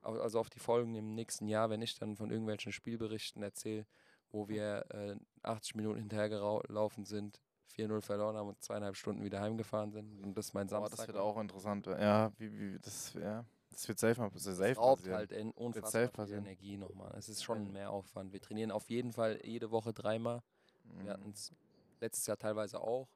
[0.02, 3.86] also auf die Folgen im nächsten Jahr, wenn ich dann von irgendwelchen Spielberichten erzähle,
[4.30, 7.40] wo wir äh, 80 Minuten hinterhergelaufen sind,
[7.76, 10.22] 4-0 verloren haben und zweieinhalb Stunden wieder heimgefahren sind.
[10.22, 10.98] Und das ist mein Samstag.
[10.98, 11.88] das wird auch interessant.
[11.88, 13.46] Ja, wie, wie, das, ja,
[13.78, 15.18] das wird safe, mal- das safe Das raubt passieren.
[15.18, 16.36] halt unfassbar viel.
[16.36, 17.14] Energie nochmal.
[17.18, 18.34] Es ist schon mehr Aufwand.
[18.34, 20.42] Wir trainieren auf jeden Fall jede Woche dreimal.
[20.84, 21.10] Wir Mhm.
[21.10, 21.54] hatten es
[22.02, 23.08] letztes Jahr teilweise auch,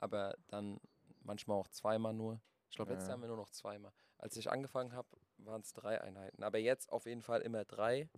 [0.00, 0.80] aber dann
[1.22, 2.40] manchmal auch zweimal nur.
[2.70, 3.10] Ich glaube, letztes Ja.
[3.10, 3.92] Jahr haben wir nur noch zweimal.
[4.18, 5.08] Als ich angefangen habe,
[5.38, 6.42] waren es drei Einheiten.
[6.42, 8.08] Aber jetzt auf jeden Fall immer drei.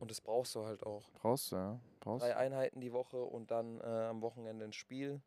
[0.00, 1.10] Und das brauchst du halt auch.
[1.12, 1.80] Brauchst du, ja.
[2.00, 5.22] Brauchst Drei Einheiten die Woche und dann äh, am Wochenende ein Spiel.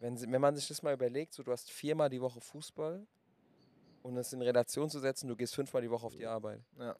[0.00, 3.06] Wenn, sie, wenn man sich das mal überlegt, so du hast viermal die Woche Fußball
[4.04, 6.62] und es in Relation zu setzen, du gehst fünfmal die Woche auf die Arbeit.
[6.78, 6.94] Ja.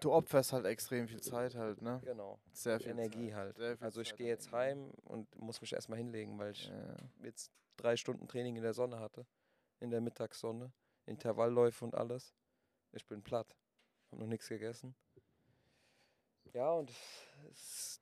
[0.00, 2.00] Du opferst halt extrem viel Zeit halt, ne?
[2.04, 2.40] Genau.
[2.52, 3.36] Sehr viel Energie Zeit.
[3.36, 3.56] halt.
[3.56, 6.96] Viel Also ich gehe jetzt heim und muss mich erstmal hinlegen, weil ich Ja.
[7.22, 9.24] jetzt drei Stunden Training in der Sonne hatte.
[9.78, 10.72] In der Mittagssonne.
[11.06, 12.34] Intervallläufe und alles.
[12.90, 13.56] Ich bin platt.
[14.10, 14.96] Hab noch nichts gegessen.
[16.54, 16.90] Ja, und
[17.52, 18.00] es,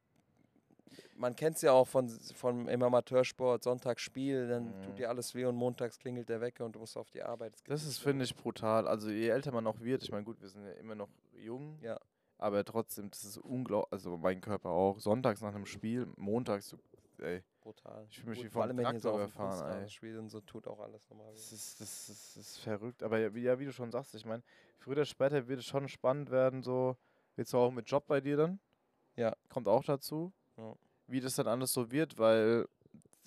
[1.15, 4.83] man kennt es ja auch von, von im Amateursport, Sonntagsspiel, dann Mhm.
[4.83, 7.55] tut dir alles weh und montags klingelt der Wecker und du musst auf die Arbeit.
[7.67, 8.87] Das ist, finde ich, brutal.
[8.87, 11.79] Also je älter man noch wird, ich meine, gut, wir sind ja immer noch jung,
[11.83, 11.99] Ja.
[12.39, 14.99] aber trotzdem, das ist unglaublich, also mein Körper auch.
[14.99, 16.77] Sonntags nach einem Spiel, montags, du,
[17.23, 18.07] ey, brutal.
[18.09, 19.89] Ich fühl mich Gut, wie vor allem, wenn Traktor dem überfahren, ey.
[19.89, 21.55] Spielt und so tut auch alles nochmal das weh.
[21.57, 23.03] ist, das, ist, das ist verrückt.
[23.03, 24.43] Aber ja, wie, ja, wie du schon sagst, ich meine,
[24.79, 26.97] früher oder später wird es schon spannend werden, so,
[27.37, 28.61] jetzt auch mit Job bei dir dann.
[29.17, 29.35] Ja.
[29.49, 30.33] Kommt auch dazu.
[30.57, 30.75] Ja.
[31.07, 32.67] Wie das dann alles so wird, weil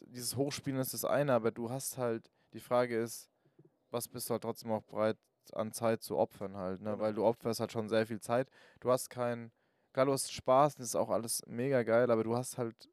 [0.06, 3.30] dieses Hochspielen ist das eine, aber du hast halt, die Frage ist,
[3.92, 5.18] was bist du halt trotzdem auch bereit
[5.54, 6.92] an Zeit zu opfern halt, ne?
[6.92, 7.02] Genau.
[7.02, 8.50] Weil du opferst halt schon sehr viel Zeit.
[8.82, 9.52] Du hast kein,
[9.94, 12.90] klar, du hast Spaß, das ist auch alles mega geil, aber du hast halt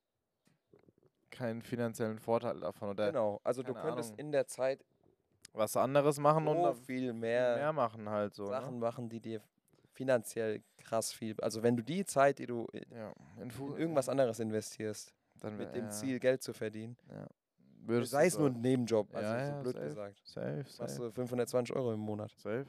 [1.30, 4.18] keinen finanziellen Vorteil davon oder Genau, also du könntest Ahnung.
[4.18, 4.84] in der Zeit
[5.52, 8.46] was anderes machen und so dann viel mehr, mehr machen halt so.
[8.46, 8.80] Sachen Ne?
[8.80, 9.42] machen, die dir
[9.96, 11.34] finanziell krass viel.
[11.40, 15.56] Also wenn du die Zeit, die du in Ja, in, in irgendwas anderes investierst, dann
[15.56, 16.96] mit dem ja, Ziel, Geld zu verdienen,
[17.86, 19.88] würdest du sei es nur ein Nebenjob, also Ja, ja, blöd safe.
[19.88, 20.94] gesagt, Safe, safe.
[21.02, 22.30] du 520 Euro im Monat.
[22.38, 22.66] Safe.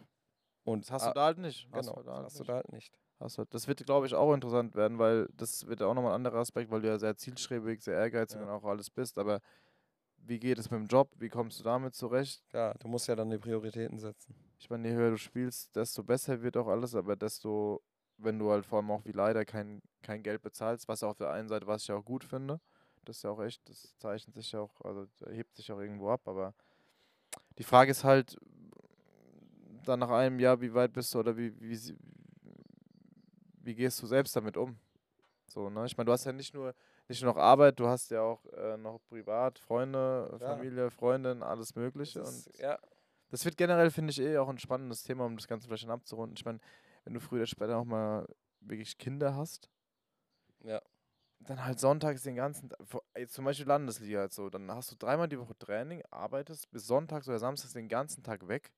[0.63, 1.67] Und Das hast ah, du da halt nicht.
[1.71, 2.47] Hast Genau, du da das halt hast du nicht.
[2.49, 2.99] da halt nicht.
[3.19, 6.11] Hast du, das wird, glaube ich, auch interessant werden, weil das wird ja auch nochmal
[6.11, 8.45] ein anderer Aspekt, weil du ja sehr zielstrebig, sehr ehrgeizig Ja.
[8.45, 9.17] und auch alles bist.
[9.17, 9.39] Aber
[10.17, 11.11] wie geht es mit dem Job?
[11.17, 12.43] Wie kommst du damit zurecht?
[12.49, 14.35] Klar, du musst ja dann die Prioritäten setzen.
[14.59, 17.81] Ich meine, je höher du spielst, desto besser wird auch alles, aber desto,
[18.17, 21.31] wenn du halt vor allem auch wie leider kein, kein Geld bezahlst, was auf der
[21.31, 22.59] einen Seite, was ich auch gut finde,
[23.05, 26.09] das ist ja auch echt, das zeichnet sich ja auch, also hebt sich auch irgendwo
[26.09, 26.53] ab, aber
[27.57, 28.37] die Frage ist halt,
[29.83, 31.95] dann nach einem Jahr, wie weit bist du oder wie, wie,
[33.61, 34.77] wie gehst du selbst damit um?
[35.47, 35.85] So, ne?
[35.85, 36.73] Ich meine, du hast ja nicht nur,
[37.07, 40.57] nicht nur noch Arbeit, du hast ja auch äh, noch privat, Freunde, Klar.
[40.57, 42.19] Familie, Freundin, alles Mögliche.
[42.19, 42.77] Ist, ja,
[43.29, 45.91] das wird generell, finde ich, eh auch ein spannendes Thema, um das Ganze vielleicht dann
[45.91, 46.35] abzurunden.
[46.37, 46.59] Ich meine,
[47.03, 48.27] wenn du früher oder später auch mal
[48.61, 49.69] wirklich Kinder hast,
[50.63, 50.81] Ja.
[51.39, 52.79] dann halt sonntags den ganzen Tag,
[53.29, 57.27] zum Beispiel Landesliga halt so, dann hast du dreimal die Woche Training, arbeitest bis sonntags
[57.27, 58.71] oder samstags den ganzen Tag weg.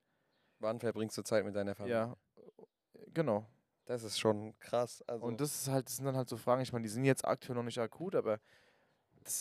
[0.59, 2.07] wann verbringst du Zeit mit deiner Familie?
[2.07, 2.15] Ja,
[3.13, 3.45] genau.
[3.85, 5.01] Das ist schon krass.
[5.07, 7.03] Also, Und das ist halt, das sind dann halt so Fragen, ich meine, die sind
[7.05, 8.39] jetzt aktuell noch nicht akut, aber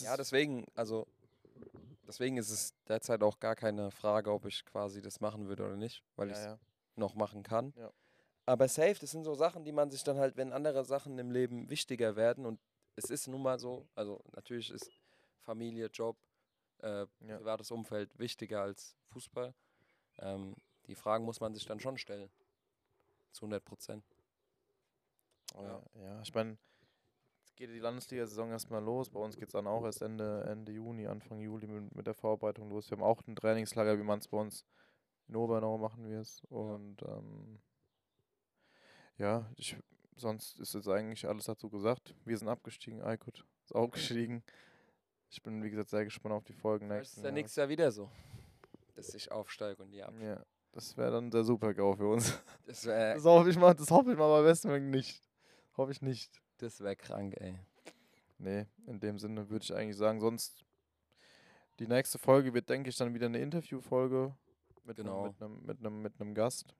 [0.00, 1.06] ja, deswegen, also
[2.08, 5.76] deswegen ist es derzeit auch gar keine Frage, ob ich quasi das machen würde oder
[5.76, 6.58] nicht, weil ich ja, es ja.
[6.96, 7.72] noch machen kann.
[7.76, 7.92] Ja.
[8.46, 11.30] Aber safe, das sind so Sachen, die man sich dann halt, wenn andere Sachen im
[11.30, 12.58] Leben wichtiger werden und
[12.96, 14.90] es ist nun mal so, also natürlich ist
[15.42, 16.16] Familie, Job,
[16.78, 19.54] äh, privates Umfeld wichtiger als Fußball.
[20.18, 20.56] Ähm,
[20.86, 22.30] die Fragen muss man sich dann schon stellen.
[23.32, 24.04] Zu 100 Prozent.
[25.54, 25.82] Oh Ja.
[25.94, 26.22] ja.
[26.22, 26.56] ich meine,
[27.58, 29.10] geht die Landesliga-Saison erstmal los.
[29.10, 32.14] Bei uns geht es dann auch erst Ende, Ende Juni, Anfang Juli mit, mit der
[32.14, 32.88] Vorbereitung los.
[32.88, 34.64] Wir haben auch ein Trainingslager, wie man es bei uns
[35.26, 36.44] in Obernau machen wir es.
[36.48, 37.58] Und ähm,
[39.18, 39.76] ja, ich,
[40.14, 42.14] sonst ist jetzt eigentlich alles dazu gesagt.
[42.24, 44.44] Wir sind abgestiegen, Aykut ist auch abgestiegen.
[45.28, 47.90] Ich bin, wie gesagt, sehr gespannt auf die Folgen Vielleicht ist ja nächstes Jahr wieder
[47.90, 48.08] so,
[48.94, 50.14] dass ich aufsteige und die ab.
[50.22, 52.40] Ja, das wäre dann der Super-GAU für uns.
[52.66, 55.22] Das Das hoffe ich mal, das hoffe ich mal bei besten Willen nicht.
[55.76, 56.40] Hoffe ich nicht.
[56.58, 57.58] Das wär krank, ey.
[58.38, 60.64] Nee, in dem Sinne würde ich eigentlich sagen, sonst
[61.78, 64.34] die nächste Folge wird, denke ich, dann wieder eine Interviewfolge
[64.84, 65.24] mit Genau.
[65.24, 66.74] einem mit einem mit einem mit einem Gast.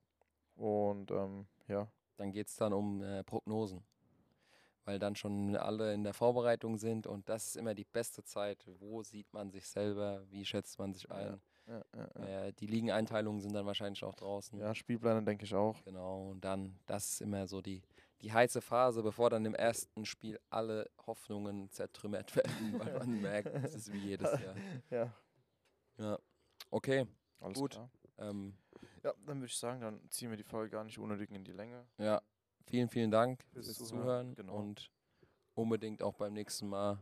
[0.55, 3.85] Und ähm, ja, Dann geht es dann um äh, Prognosen.
[4.85, 8.65] Weil dann schon alle in der Vorbereitung sind und das ist immer die beste Zeit.
[8.79, 10.23] Wo sieht man sich selber?
[10.31, 11.41] Wie schätzt man sich ein?
[11.67, 12.47] ja, ja, ja.
[12.47, 14.59] Äh, die Ligeneinteilungen sind dann wahrscheinlich auch draußen.
[14.59, 15.77] ja Spielpläne denke ich auch.
[15.85, 17.83] Genau, und dann, das ist immer so die,
[18.23, 23.49] die heiße Phase, bevor dann im ersten Spiel alle Hoffnungen zertrümmert werden, weil man merkt,
[23.65, 24.55] es ist wie jedes Jahr.
[24.91, 25.13] Ja,
[25.99, 26.19] Ja,
[26.71, 27.07] okay.
[27.41, 27.73] alles Gut.
[27.73, 27.91] klar.
[28.19, 28.57] Ähm,
[29.05, 31.53] Ja, dann würde ich sagen, dann ziehen wir die Folge gar nicht unnötig in die
[31.53, 31.87] Länge.
[31.99, 32.21] ja,
[32.67, 34.57] vielen, vielen Dank Fürs fürs, Zuhören, Zuhören genau.
[34.57, 34.91] und
[35.55, 36.99] unbedingt auch beim nächsten Mal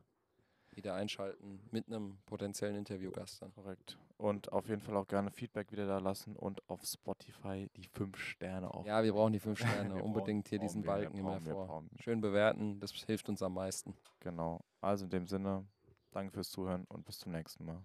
[0.73, 3.53] wieder einschalten mit einem potenziellen Interviewgast dann.
[3.55, 3.97] Korrekt.
[4.19, 8.17] Und auf jeden Fall auch gerne Feedback wieder da lassen und auf Spotify die fünf
[8.19, 8.87] Sterne auf.
[8.87, 9.91] Ja, wir brauchen die fünf Wir Sterne.
[9.91, 11.85] brauchen- Unbedingt hier diesen Balken immer vor.
[12.01, 13.95] Schön bewerten, das hilft uns am meisten.
[14.21, 14.61] Genau.
[14.81, 15.67] Also in dem Sinne,
[16.13, 17.83] danke fürs Zuhören und bis zum nächsten Mal.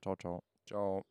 [0.00, 0.42] Ciao, ciao.
[0.66, 1.02] Ciao.